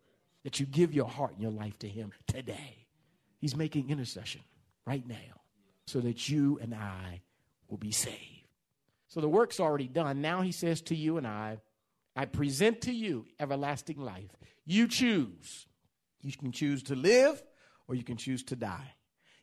that 0.45 0.61
you 0.61 0.67
give 0.67 0.95
your 0.95 1.09
heart 1.09 1.33
and 1.33 1.43
your 1.43 1.53
life 1.53 1.79
to 1.81 1.89
him 1.89 2.13
today. 2.27 2.87
He's 3.41 3.57
making 3.57 3.91
intercession 3.91 4.41
right 4.87 5.07
now 5.07 5.43
so 5.87 6.01
that 6.01 6.29
you 6.29 6.59
and 6.63 6.75
I 6.75 7.21
will 7.69 7.79
be 7.79 7.93
saved. 7.93 8.49
So 9.09 9.21
the 9.21 9.29
work's 9.29 9.61
already 9.61 9.89
done. 9.89 10.21
Now 10.21 10.43
he 10.43 10.53
says 10.53 10.81
to 10.83 10.95
you 10.95 11.19
and 11.19 11.27
I, 11.27 11.59
I 12.19 12.25
present 12.25 12.81
to 12.81 12.93
you 12.93 13.27
everlasting 13.39 14.01
life. 14.01 14.37
You 14.67 14.89
choose. 14.89 15.69
You 16.21 16.33
can 16.33 16.51
choose 16.51 16.83
to 16.85 16.97
live 16.97 17.41
or 17.87 17.95
you 17.95 18.03
can 18.03 18.17
choose 18.17 18.43
to 18.47 18.57
die. 18.57 18.95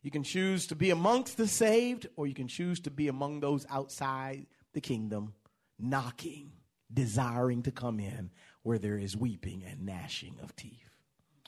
You 0.02 0.10
can 0.10 0.22
choose 0.22 0.66
to 0.66 0.76
be 0.76 0.90
amongst 0.90 1.38
the 1.38 1.48
saved 1.48 2.06
or 2.16 2.26
you 2.26 2.34
can 2.34 2.48
choose 2.48 2.80
to 2.80 2.90
be 2.90 3.08
among 3.08 3.40
those 3.40 3.64
outside 3.70 4.44
the 4.74 4.82
kingdom, 4.82 5.32
knocking, 5.78 6.52
desiring 6.92 7.62
to 7.62 7.70
come 7.70 7.98
in 7.98 8.30
where 8.62 8.78
there 8.78 8.98
is 8.98 9.16
weeping 9.16 9.64
and 9.66 9.86
gnashing 9.86 10.36
of 10.42 10.54
teeth. 10.54 11.00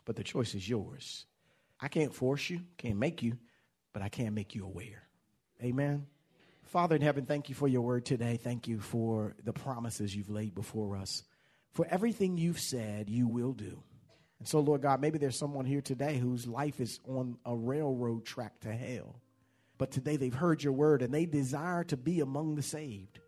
But 0.07 0.17
the 0.17 0.25
choice 0.25 0.55
is 0.55 0.67
yours. 0.67 1.27
I 1.79 1.89
can't 1.89 2.15
force 2.15 2.49
you, 2.49 2.63
can't 2.79 2.97
make 2.97 3.23
you, 3.23 3.37
but 3.93 4.01
I 4.01 4.09
can 4.09 4.33
make 4.33 4.55
you 4.55 4.65
aware. 4.65 5.03
Amen. 5.63 6.07
Father 6.69 6.97
in 6.97 7.03
heaven, 7.03 7.25
thank 7.25 7.49
you 7.49 7.55
for 7.55 7.67
your 7.67 7.81
word 7.81 8.05
today. 8.05 8.37
Thank 8.37 8.69
you 8.69 8.79
for 8.79 9.35
the 9.43 9.55
promises 9.55 10.15
you've 10.15 10.29
laid 10.29 10.55
before 10.55 10.99
us. 10.99 11.23
For 11.73 11.87
everything 11.91 12.37
you've 12.37 12.61
said, 12.61 13.09
you 13.09 13.27
will 13.27 13.55
do. 13.55 13.83
And 14.39 14.47
so, 14.47 14.61
Lord 14.61 14.83
God, 14.83 15.01
maybe 15.01 15.19
there's 15.19 15.39
someone 15.39 15.65
here 15.65 15.81
today 15.81 16.19
whose 16.19 16.47
life 16.47 16.79
is 16.79 17.01
on 17.09 17.39
a 17.47 17.57
railroad 17.57 18.27
track 18.27 18.61
to 18.61 18.73
hell. 18.73 19.23
But 19.79 19.91
today 19.93 20.17
they've 20.17 20.35
heard 20.35 20.63
your 20.63 20.75
word 20.75 21.01
and 21.01 21.13
they 21.13 21.25
desire 21.25 21.85
to 21.85 21.97
be 21.97 22.21
among 22.21 22.57
the 22.57 22.63
saved. 22.63 23.19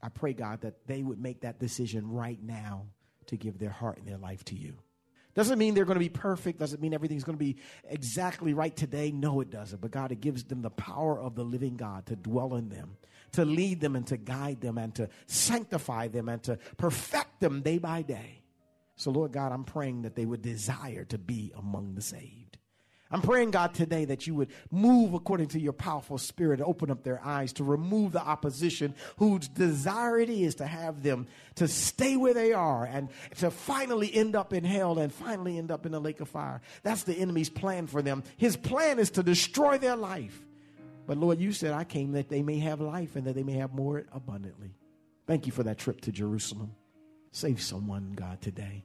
I 0.00 0.08
pray, 0.08 0.32
God, 0.32 0.60
that 0.60 0.86
they 0.86 1.02
would 1.02 1.20
make 1.20 1.40
that 1.40 1.58
decision 1.58 2.08
right 2.08 2.40
now 2.40 2.86
to 3.26 3.36
give 3.36 3.58
their 3.58 3.70
heart 3.70 3.98
and 3.98 4.06
their 4.06 4.18
life 4.18 4.44
to 4.44 4.54
you. 4.54 4.76
Doesn't 5.34 5.58
mean 5.58 5.74
they're 5.74 5.84
going 5.84 5.96
to 5.96 6.00
be 6.00 6.08
perfect. 6.08 6.60
Doesn't 6.60 6.80
mean 6.80 6.94
everything's 6.94 7.24
going 7.24 7.36
to 7.36 7.44
be 7.44 7.56
exactly 7.88 8.54
right 8.54 8.74
today. 8.74 9.10
No, 9.10 9.40
it 9.40 9.50
doesn't. 9.50 9.80
But 9.80 9.90
God, 9.90 10.12
it 10.12 10.20
gives 10.20 10.44
them 10.44 10.62
the 10.62 10.70
power 10.70 11.18
of 11.18 11.34
the 11.34 11.44
living 11.44 11.76
God 11.76 12.06
to 12.06 12.16
dwell 12.16 12.54
in 12.54 12.68
them, 12.68 12.96
to 13.32 13.44
lead 13.44 13.80
them 13.80 13.96
and 13.96 14.06
to 14.06 14.16
guide 14.16 14.60
them 14.60 14.78
and 14.78 14.94
to 14.94 15.08
sanctify 15.26 16.08
them 16.08 16.28
and 16.28 16.42
to 16.44 16.58
perfect 16.76 17.40
them 17.40 17.62
day 17.62 17.78
by 17.78 18.02
day. 18.02 18.42
So, 18.96 19.10
Lord 19.10 19.32
God, 19.32 19.50
I'm 19.50 19.64
praying 19.64 20.02
that 20.02 20.14
they 20.14 20.24
would 20.24 20.42
desire 20.42 21.04
to 21.06 21.18
be 21.18 21.52
among 21.56 21.94
the 21.96 22.02
saved. 22.02 22.58
I'm 23.14 23.22
praying, 23.22 23.52
God, 23.52 23.74
today 23.74 24.06
that 24.06 24.26
you 24.26 24.34
would 24.34 24.48
move 24.72 25.14
according 25.14 25.46
to 25.50 25.60
your 25.60 25.72
powerful 25.72 26.18
spirit, 26.18 26.60
open 26.60 26.90
up 26.90 27.04
their 27.04 27.24
eyes 27.24 27.52
to 27.54 27.64
remove 27.64 28.10
the 28.10 28.20
opposition 28.20 28.92
whose 29.18 29.46
desire 29.46 30.18
it 30.18 30.28
is 30.28 30.56
to 30.56 30.66
have 30.66 31.04
them 31.04 31.28
to 31.54 31.68
stay 31.68 32.16
where 32.16 32.34
they 32.34 32.52
are 32.52 32.84
and 32.84 33.08
to 33.36 33.52
finally 33.52 34.12
end 34.12 34.34
up 34.34 34.52
in 34.52 34.64
hell 34.64 34.98
and 34.98 35.14
finally 35.14 35.58
end 35.58 35.70
up 35.70 35.86
in 35.86 35.92
the 35.92 36.00
lake 36.00 36.20
of 36.20 36.28
fire. 36.28 36.60
That's 36.82 37.04
the 37.04 37.14
enemy's 37.14 37.48
plan 37.48 37.86
for 37.86 38.02
them. 38.02 38.24
His 38.36 38.56
plan 38.56 38.98
is 38.98 39.10
to 39.12 39.22
destroy 39.22 39.78
their 39.78 39.94
life. 39.94 40.44
But 41.06 41.16
Lord, 41.16 41.38
you 41.38 41.52
said, 41.52 41.72
I 41.72 41.84
came 41.84 42.12
that 42.12 42.28
they 42.28 42.42
may 42.42 42.58
have 42.58 42.80
life 42.80 43.14
and 43.14 43.28
that 43.28 43.36
they 43.36 43.44
may 43.44 43.58
have 43.58 43.72
more 43.72 44.06
abundantly. 44.10 44.74
Thank 45.28 45.46
you 45.46 45.52
for 45.52 45.62
that 45.62 45.78
trip 45.78 46.00
to 46.00 46.10
Jerusalem. 46.10 46.74
Save 47.30 47.62
someone, 47.62 48.14
God, 48.16 48.40
today. 48.40 48.84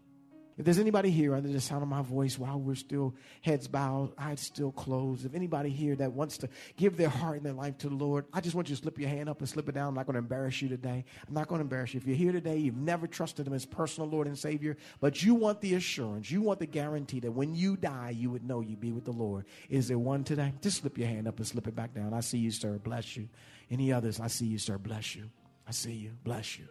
If 0.59 0.65
there's 0.65 0.77
anybody 0.77 1.09
here 1.09 1.35
under 1.35 1.47
the 1.47 1.61
sound 1.61 1.83
of 1.83 1.87
my 1.87 2.01
voice 2.01 2.37
while 2.37 2.59
we're 2.59 2.75
still 2.75 3.15
heads 3.41 3.69
bowed, 3.69 4.11
eyes 4.17 4.41
still 4.41 4.73
closed, 4.73 5.25
if 5.25 5.33
anybody 5.33 5.69
here 5.69 5.95
that 5.95 6.11
wants 6.11 6.37
to 6.39 6.49
give 6.75 6.97
their 6.97 7.07
heart 7.07 7.37
and 7.37 7.45
their 7.45 7.53
life 7.53 7.77
to 7.77 7.87
the 7.87 7.95
Lord, 7.95 8.25
I 8.33 8.41
just 8.41 8.55
want 8.55 8.67
you 8.67 8.75
to 8.75 8.81
slip 8.81 8.99
your 8.99 9.07
hand 9.07 9.29
up 9.29 9.39
and 9.39 9.47
slip 9.47 9.69
it 9.69 9.71
down. 9.71 9.87
I'm 9.87 9.93
not 9.93 10.05
going 10.05 10.15
to 10.15 10.19
embarrass 10.19 10.61
you 10.61 10.67
today. 10.67 11.05
I'm 11.25 11.33
not 11.33 11.47
going 11.47 11.59
to 11.59 11.63
embarrass 11.63 11.93
you. 11.93 12.01
If 12.01 12.05
you're 12.05 12.17
here 12.17 12.33
today, 12.33 12.57
you've 12.57 12.75
never 12.75 13.07
trusted 13.07 13.47
Him 13.47 13.53
as 13.53 13.65
personal 13.65 14.09
Lord 14.09 14.27
and 14.27 14.37
Savior, 14.37 14.75
but 14.99 15.23
you 15.23 15.33
want 15.33 15.61
the 15.61 15.75
assurance, 15.75 16.29
you 16.29 16.41
want 16.41 16.59
the 16.59 16.65
guarantee 16.65 17.21
that 17.21 17.31
when 17.31 17.55
you 17.55 17.77
die, 17.77 18.09
you 18.09 18.29
would 18.29 18.43
know 18.43 18.59
you'd 18.59 18.81
be 18.81 18.91
with 18.91 19.05
the 19.05 19.13
Lord. 19.13 19.45
Is 19.69 19.87
there 19.87 19.97
one 19.97 20.25
today? 20.25 20.51
Just 20.61 20.81
slip 20.81 20.97
your 20.97 21.07
hand 21.07 21.25
up 21.29 21.37
and 21.37 21.47
slip 21.47 21.69
it 21.69 21.75
back 21.75 21.93
down. 21.93 22.13
I 22.13 22.19
see 22.19 22.37
you, 22.37 22.51
sir. 22.51 22.77
Bless 22.83 23.15
you. 23.15 23.29
Any 23.71 23.93
others? 23.93 24.19
I 24.19 24.27
see 24.27 24.47
you, 24.47 24.57
sir. 24.57 24.77
Bless 24.77 25.15
you. 25.15 25.29
I 25.65 25.71
see 25.71 25.93
you. 25.93 26.11
Bless 26.25 26.59
you. 26.59 26.65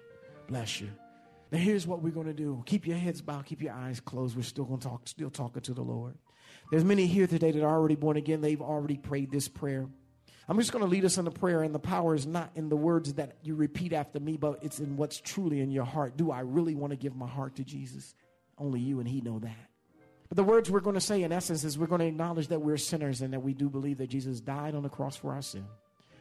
Bless 0.46 0.78
you. 0.78 0.90
Now, 1.50 1.58
here's 1.58 1.86
what 1.86 2.02
we're 2.02 2.10
going 2.10 2.26
to 2.26 2.34
do. 2.34 2.62
Keep 2.66 2.86
your 2.86 2.98
heads 2.98 3.22
bowed, 3.22 3.46
keep 3.46 3.62
your 3.62 3.72
eyes 3.72 4.00
closed. 4.00 4.36
We're 4.36 4.42
still 4.42 4.64
going 4.64 4.80
to 4.80 4.88
talk, 4.88 5.08
still 5.08 5.30
talking 5.30 5.62
to 5.62 5.74
the 5.74 5.82
Lord. 5.82 6.18
There's 6.70 6.84
many 6.84 7.06
here 7.06 7.26
today 7.26 7.50
that 7.52 7.62
are 7.62 7.74
already 7.74 7.96
born 7.96 8.16
again. 8.16 8.42
They've 8.42 8.60
already 8.60 8.98
prayed 8.98 9.30
this 9.30 9.48
prayer. 9.48 9.88
I'm 10.50 10.58
just 10.58 10.72
going 10.72 10.84
to 10.84 10.90
lead 10.90 11.04
us 11.04 11.18
in 11.18 11.26
a 11.26 11.30
prayer, 11.30 11.62
and 11.62 11.74
the 11.74 11.78
power 11.78 12.14
is 12.14 12.26
not 12.26 12.50
in 12.54 12.68
the 12.68 12.76
words 12.76 13.14
that 13.14 13.36
you 13.42 13.54
repeat 13.54 13.92
after 13.92 14.18
me, 14.18 14.36
but 14.36 14.58
it's 14.62 14.78
in 14.78 14.96
what's 14.96 15.20
truly 15.20 15.60
in 15.60 15.70
your 15.70 15.84
heart. 15.84 16.16
Do 16.16 16.30
I 16.30 16.40
really 16.40 16.74
want 16.74 16.90
to 16.92 16.96
give 16.96 17.14
my 17.14 17.26
heart 17.26 17.56
to 17.56 17.64
Jesus? 17.64 18.14
Only 18.56 18.80
you 18.80 18.98
and 19.00 19.08
He 19.08 19.20
know 19.20 19.38
that. 19.40 19.70
But 20.28 20.36
the 20.36 20.44
words 20.44 20.70
we're 20.70 20.80
going 20.80 20.94
to 20.94 21.00
say, 21.00 21.22
in 21.22 21.32
essence, 21.32 21.64
is 21.64 21.78
we're 21.78 21.86
going 21.86 22.00
to 22.00 22.06
acknowledge 22.06 22.48
that 22.48 22.60
we're 22.60 22.78
sinners 22.78 23.20
and 23.20 23.32
that 23.34 23.40
we 23.40 23.52
do 23.54 23.68
believe 23.68 23.98
that 23.98 24.08
Jesus 24.08 24.40
died 24.40 24.74
on 24.74 24.82
the 24.82 24.88
cross 24.88 25.16
for 25.16 25.32
our 25.32 25.42
sin. 25.42 25.64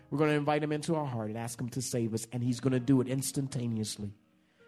We're 0.09 0.17
going 0.17 0.31
to 0.31 0.37
invite 0.37 0.63
Him 0.63 0.73
into 0.73 0.95
our 0.95 1.05
heart 1.05 1.29
and 1.29 1.37
ask 1.37 1.59
Him 1.59 1.69
to 1.69 1.81
save 1.81 2.13
us, 2.13 2.27
and 2.33 2.43
He's 2.43 2.59
going 2.59 2.73
to 2.73 2.81
do 2.81 2.99
it 3.01 3.07
instantaneously. 3.07 4.13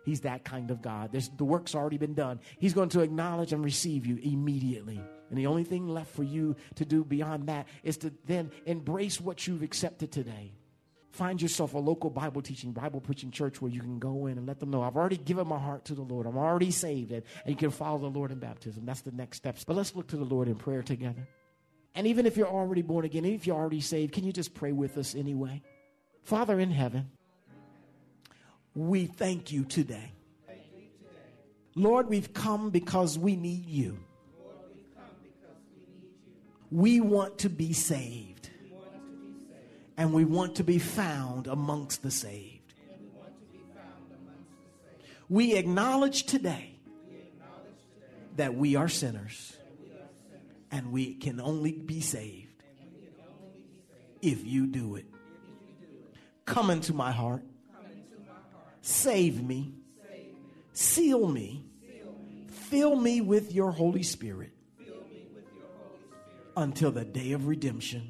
He's 0.10 0.22
that 0.22 0.44
kind 0.44 0.72
of 0.72 0.82
God. 0.82 1.12
There's, 1.12 1.30
the 1.30 1.46
work's 1.46 1.76
already 1.76 2.00
been 2.00 2.16
done. 2.16 2.40
He's 2.58 2.74
going 2.74 2.90
to 2.90 3.02
acknowledge 3.02 3.54
and 3.54 3.64
receive 3.64 4.08
you 4.08 4.18
immediately. 4.18 5.00
And 5.30 5.38
the 5.38 5.46
only 5.46 5.64
thing 5.64 5.88
left 5.88 6.16
for 6.16 6.24
you 6.24 6.56
to 6.76 6.84
do 6.84 7.04
beyond 7.04 7.48
that 7.48 7.68
is 7.84 7.98
to 7.98 8.12
then 8.26 8.50
embrace 8.66 9.22
what 9.22 9.46
you've 9.46 9.62
accepted 9.62 10.12
today. 10.12 10.54
Find 11.12 11.40
yourself 11.40 11.76
a 11.76 11.78
local 11.78 12.10
Bible 12.10 12.42
teaching, 12.42 12.72
Bible 12.72 13.02
preaching 13.02 13.30
church 13.30 13.62
where 13.62 13.72
you 13.72 13.82
can 13.82 14.00
go 14.00 14.26
in 14.26 14.40
and 14.40 14.48
let 14.48 14.60
them 14.60 14.72
know, 14.72 14.82
I've 14.82 14.98
already 14.98 15.18
given 15.18 15.48
my 15.48 15.60
heart 15.60 15.86
to 15.86 15.94
the 15.94 16.02
Lord. 16.02 16.26
I'm 16.26 16.40
already 16.40 16.72
saved. 16.72 17.12
And, 17.12 17.22
and 17.46 17.52
you 17.52 17.56
can 17.56 17.70
follow 17.70 18.00
the 18.00 18.08
Lord 18.08 18.32
in 18.32 18.40
baptism. 18.40 18.88
That's 18.88 19.02
the 19.02 19.12
next 19.12 19.38
steps. 19.38 19.64
But 19.64 19.76
let's 19.76 19.96
look 19.96 20.08
to 20.08 20.18
the 20.18 20.26
Lord 20.26 20.48
in 20.48 20.56
prayer 20.56 20.82
together. 20.82 21.28
And 21.94 22.08
even 22.08 22.26
if 22.26 22.36
you're 22.36 22.48
already 22.48 22.82
born 22.82 23.06
again, 23.06 23.26
even 23.26 23.36
if 23.36 23.46
you're 23.46 23.56
already 23.56 23.82
saved, 23.82 24.14
can 24.14 24.24
you 24.24 24.34
just 24.34 24.56
pray 24.56 24.72
with 24.72 24.98
us 24.98 25.14
anyway? 25.14 25.62
Father 26.24 26.60
in 26.60 26.72
heaven, 26.72 27.12
we 28.88 29.08
thank 29.08 29.52
you 29.52 29.66
today. 29.66 30.14
Lord, 31.76 32.08
we've 32.08 32.34
come 32.34 32.70
because 32.70 33.20
we 33.20 33.36
need 33.36 33.66
you. 33.66 34.00
We 36.72 37.02
want 37.02 37.40
to 37.40 37.50
be 37.50 37.74
saved. 37.74 38.50
And 39.98 40.14
we 40.14 40.24
want 40.24 40.56
to 40.56 40.64
be 40.64 40.80
found 40.80 41.48
amongst 41.48 42.04
the 42.04 42.12
saved. 42.12 42.74
We 45.28 45.56
acknowledge 45.56 46.24
today 46.24 46.80
that 48.38 48.56
we 48.56 48.78
are 48.78 48.88
sinners 48.88 49.58
and 50.72 50.94
we 50.94 51.16
can 51.16 51.42
only 51.42 51.74
be 51.74 52.00
saved 52.00 52.64
if 54.22 54.46
you 54.46 54.68
do 54.68 54.96
it. 54.96 55.06
Come 56.46 56.70
into 56.70 56.94
my 56.94 57.12
heart 57.12 57.44
Save 58.82 59.44
me. 59.44 59.74
Seal 60.74 61.28
me. 61.28 61.66
Fill 62.48 62.96
me 62.96 63.22
with 63.22 63.54
your 63.54 63.72
Holy 63.72 64.04
Spirit 64.04 64.52
until 66.56 66.92
the 66.92 67.06
day 67.06 67.32
of 67.32 67.48
redemption. 67.48 68.10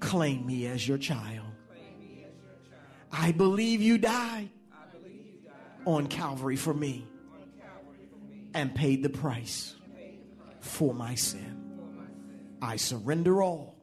Claim 0.00 0.46
me 0.46 0.66
as 0.66 0.86
your 0.86 0.98
child. 0.98 1.46
I 3.12 3.32
believe 3.32 3.82
you 3.82 3.98
died 3.98 4.50
on 5.84 6.06
Calvary 6.06 6.56
for 6.56 6.74
me 6.74 7.06
and 8.54 8.74
paid 8.74 9.02
the 9.02 9.08
price 9.08 9.74
for 10.60 10.94
my 10.94 11.14
sin. 11.14 11.62
I 12.62 12.76
surrender 12.76 13.42
all 13.42 13.76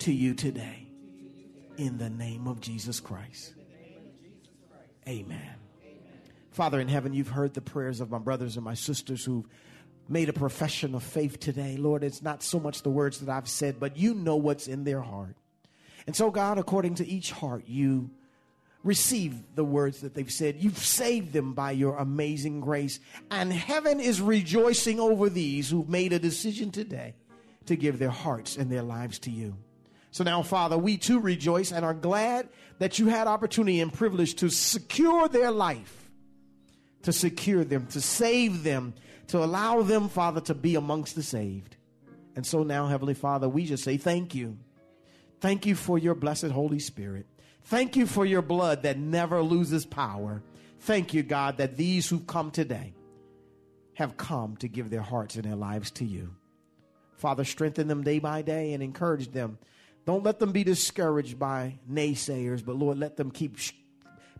to 0.00 0.12
you 0.12 0.34
today 0.34 0.86
in 1.76 1.98
the 1.98 2.10
name 2.10 2.46
of 2.46 2.60
Jesus 2.60 3.00
Christ. 3.00 3.54
Amen. 5.08 5.54
Father 6.50 6.80
in 6.80 6.88
heaven, 6.88 7.14
you've 7.14 7.28
heard 7.28 7.54
the 7.54 7.62
prayers 7.62 8.00
of 8.00 8.10
my 8.10 8.18
brothers 8.18 8.56
and 8.56 8.64
my 8.64 8.74
sisters 8.74 9.24
who've 9.24 9.46
made 10.08 10.28
a 10.28 10.32
profession 10.32 10.94
of 10.94 11.02
faith 11.02 11.40
today. 11.40 11.76
Lord, 11.78 12.04
it's 12.04 12.20
not 12.20 12.42
so 12.42 12.60
much 12.60 12.82
the 12.82 12.90
words 12.90 13.20
that 13.20 13.30
I've 13.30 13.48
said, 13.48 13.80
but 13.80 13.96
you 13.96 14.14
know 14.14 14.36
what's 14.36 14.68
in 14.68 14.84
their 14.84 15.00
heart. 15.00 15.36
And 16.06 16.14
so, 16.14 16.30
God, 16.30 16.58
according 16.58 16.96
to 16.96 17.06
each 17.06 17.30
heart, 17.30 17.64
you 17.66 18.10
receive 18.84 19.34
the 19.54 19.64
words 19.64 20.00
that 20.00 20.14
they've 20.14 20.30
said. 20.30 20.56
You've 20.58 20.78
saved 20.78 21.32
them 21.32 21.54
by 21.54 21.72
your 21.72 21.96
amazing 21.96 22.60
grace. 22.60 23.00
And 23.30 23.52
heaven 23.52 24.00
is 24.00 24.20
rejoicing 24.20 25.00
over 25.00 25.28
these 25.28 25.70
who've 25.70 25.88
made 25.88 26.12
a 26.12 26.18
decision 26.18 26.70
today 26.70 27.14
to 27.66 27.76
give 27.76 27.98
their 27.98 28.10
hearts 28.10 28.56
and 28.56 28.70
their 28.70 28.82
lives 28.82 29.18
to 29.20 29.30
you. 29.30 29.56
So 30.10 30.24
now, 30.24 30.42
Father, 30.42 30.78
we 30.78 30.96
too 30.96 31.20
rejoice 31.20 31.72
and 31.72 31.84
are 31.84 31.94
glad 31.94 32.48
that 32.78 32.98
you 32.98 33.08
had 33.08 33.26
opportunity 33.26 33.80
and 33.80 33.92
privilege 33.92 34.34
to 34.36 34.48
secure 34.48 35.28
their 35.28 35.50
life, 35.50 36.10
to 37.02 37.12
secure 37.12 37.64
them, 37.64 37.86
to 37.88 38.00
save 38.00 38.62
them, 38.62 38.94
to 39.28 39.38
allow 39.38 39.82
them, 39.82 40.08
Father, 40.08 40.40
to 40.42 40.54
be 40.54 40.74
amongst 40.74 41.14
the 41.14 41.22
saved. 41.22 41.76
And 42.36 42.46
so 42.46 42.62
now, 42.62 42.86
Heavenly 42.86 43.14
Father, 43.14 43.48
we 43.48 43.66
just 43.66 43.84
say 43.84 43.96
thank 43.96 44.34
you. 44.34 44.58
Thank 45.40 45.66
you 45.66 45.74
for 45.74 45.98
your 45.98 46.14
blessed 46.14 46.46
Holy 46.46 46.78
Spirit. 46.78 47.26
Thank 47.64 47.96
you 47.96 48.06
for 48.06 48.24
your 48.24 48.42
blood 48.42 48.84
that 48.84 48.98
never 48.98 49.42
loses 49.42 49.84
power. 49.84 50.42
Thank 50.80 51.12
you, 51.12 51.22
God, 51.22 51.58
that 51.58 51.76
these 51.76 52.08
who've 52.08 52.26
come 52.26 52.50
today 52.50 52.94
have 53.94 54.16
come 54.16 54.56
to 54.58 54.68
give 54.68 54.90
their 54.90 55.02
hearts 55.02 55.34
and 55.34 55.44
their 55.44 55.56
lives 55.56 55.90
to 55.90 56.04
you. 56.04 56.34
Father, 57.16 57.44
strengthen 57.44 57.88
them 57.88 58.04
day 58.04 58.20
by 58.20 58.42
day 58.42 58.72
and 58.72 58.82
encourage 58.82 59.32
them 59.32 59.58
don't 60.08 60.24
let 60.24 60.38
them 60.38 60.52
be 60.52 60.64
discouraged 60.64 61.38
by 61.38 61.78
naysayers, 61.86 62.64
but 62.64 62.76
Lord, 62.76 62.96
let 62.96 63.18
them 63.18 63.30
keep 63.30 63.58
sh- 63.58 63.72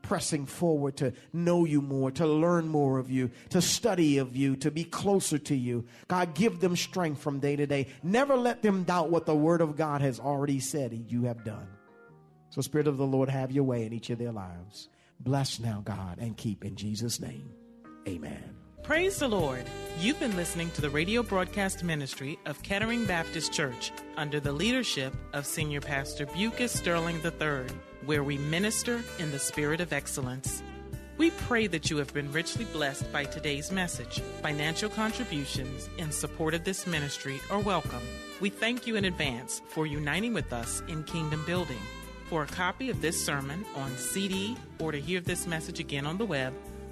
pressing 0.00 0.46
forward 0.46 0.96
to 0.96 1.12
know 1.34 1.66
you 1.66 1.82
more, 1.82 2.10
to 2.12 2.26
learn 2.26 2.68
more 2.68 2.96
of 2.96 3.10
you, 3.10 3.30
to 3.50 3.60
study 3.60 4.16
of 4.16 4.34
you, 4.34 4.56
to 4.56 4.70
be 4.70 4.82
closer 4.82 5.36
to 5.36 5.54
you. 5.54 5.84
God, 6.08 6.32
give 6.32 6.60
them 6.60 6.74
strength 6.74 7.20
from 7.20 7.38
day 7.38 7.54
to 7.54 7.66
day. 7.66 7.88
Never 8.02 8.34
let 8.34 8.62
them 8.62 8.84
doubt 8.84 9.10
what 9.10 9.26
the 9.26 9.36
Word 9.36 9.60
of 9.60 9.76
God 9.76 10.00
has 10.00 10.18
already 10.18 10.58
said 10.58 11.04
you 11.10 11.24
have 11.24 11.44
done. 11.44 11.68
So, 12.48 12.62
Spirit 12.62 12.86
of 12.86 12.96
the 12.96 13.06
Lord, 13.06 13.28
have 13.28 13.52
your 13.52 13.64
way 13.64 13.84
in 13.84 13.92
each 13.92 14.08
of 14.08 14.16
their 14.16 14.32
lives. 14.32 14.88
Bless 15.20 15.60
now, 15.60 15.82
God, 15.84 16.16
and 16.18 16.34
keep 16.34 16.64
in 16.64 16.76
Jesus' 16.76 17.20
name. 17.20 17.50
Amen. 18.08 18.56
Praise 18.88 19.18
the 19.18 19.28
Lord. 19.28 19.66
You've 20.00 20.18
been 20.18 20.34
listening 20.34 20.70
to 20.70 20.80
the 20.80 20.88
radio 20.88 21.22
broadcast 21.22 21.84
ministry 21.84 22.38
of 22.46 22.62
Kettering 22.62 23.04
Baptist 23.04 23.52
Church 23.52 23.92
under 24.16 24.40
the 24.40 24.50
leadership 24.50 25.14
of 25.34 25.44
Senior 25.44 25.82
Pastor 25.82 26.24
Bucus 26.24 26.72
Sterling 26.72 27.20
III, 27.22 27.66
where 28.06 28.24
we 28.24 28.38
minister 28.38 29.02
in 29.18 29.30
the 29.30 29.38
spirit 29.38 29.82
of 29.82 29.92
excellence. 29.92 30.62
We 31.18 31.32
pray 31.32 31.66
that 31.66 31.90
you 31.90 31.98
have 31.98 32.14
been 32.14 32.32
richly 32.32 32.64
blessed 32.64 33.12
by 33.12 33.24
today's 33.24 33.70
message. 33.70 34.20
Financial 34.40 34.88
contributions 34.88 35.90
in 35.98 36.10
support 36.10 36.54
of 36.54 36.64
this 36.64 36.86
ministry 36.86 37.42
are 37.50 37.60
welcome. 37.60 38.00
We 38.40 38.48
thank 38.48 38.86
you 38.86 38.96
in 38.96 39.04
advance 39.04 39.60
for 39.68 39.86
uniting 39.86 40.32
with 40.32 40.50
us 40.50 40.82
in 40.88 41.04
kingdom 41.04 41.44
building. 41.44 41.76
For 42.30 42.42
a 42.42 42.46
copy 42.46 42.88
of 42.88 43.02
this 43.02 43.22
sermon 43.22 43.66
on 43.76 43.94
CD 43.98 44.56
or 44.78 44.92
to 44.92 44.98
hear 44.98 45.20
this 45.20 45.46
message 45.46 45.78
again 45.78 46.06
on 46.06 46.16
the 46.16 46.24
web, 46.24 46.54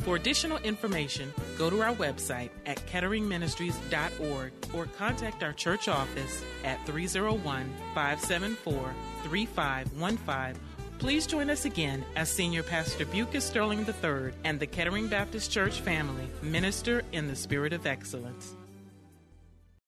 For 0.00 0.16
additional 0.16 0.58
information, 0.58 1.32
go 1.58 1.68
to 1.68 1.82
our 1.82 1.94
website 1.94 2.50
at 2.64 2.78
ketteringministries.org 2.86 4.52
or 4.74 4.86
contact 4.96 5.42
our 5.42 5.52
church 5.52 5.88
office 5.88 6.42
at 6.64 6.84
301 6.86 7.70
574 7.94 8.94
3515. 9.24 10.60
Please 10.98 11.26
join 11.26 11.50
us 11.50 11.64
again 11.64 12.04
as 12.16 12.30
Senior 12.30 12.62
Pastor 12.62 13.06
Bucas 13.06 13.44
Sterling 13.44 13.86
III 13.86 14.32
and 14.44 14.58
the 14.58 14.66
Kettering 14.66 15.08
Baptist 15.08 15.50
Church 15.50 15.80
family 15.80 16.28
minister 16.42 17.02
in 17.12 17.26
the 17.26 17.36
spirit 17.36 17.72
of 17.72 17.86
excellence. 17.86 18.54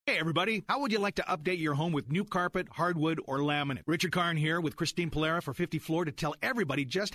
Hey 0.06 0.18
everybody, 0.18 0.64
how 0.68 0.80
would 0.80 0.90
you 0.90 0.98
like 0.98 1.14
to 1.14 1.22
update 1.22 1.60
your 1.60 1.74
home 1.74 1.92
with 1.92 2.10
new 2.10 2.24
carpet, 2.24 2.66
hardwood, 2.72 3.20
or 3.26 3.38
laminate? 3.38 3.82
Richard 3.86 4.10
Karn 4.10 4.36
here 4.36 4.60
with 4.60 4.74
Christine 4.74 5.10
Polera 5.10 5.42
for 5.42 5.54
50 5.54 5.78
Floor 5.78 6.04
to 6.04 6.12
tell 6.12 6.34
everybody 6.42 6.84
just 6.84 7.14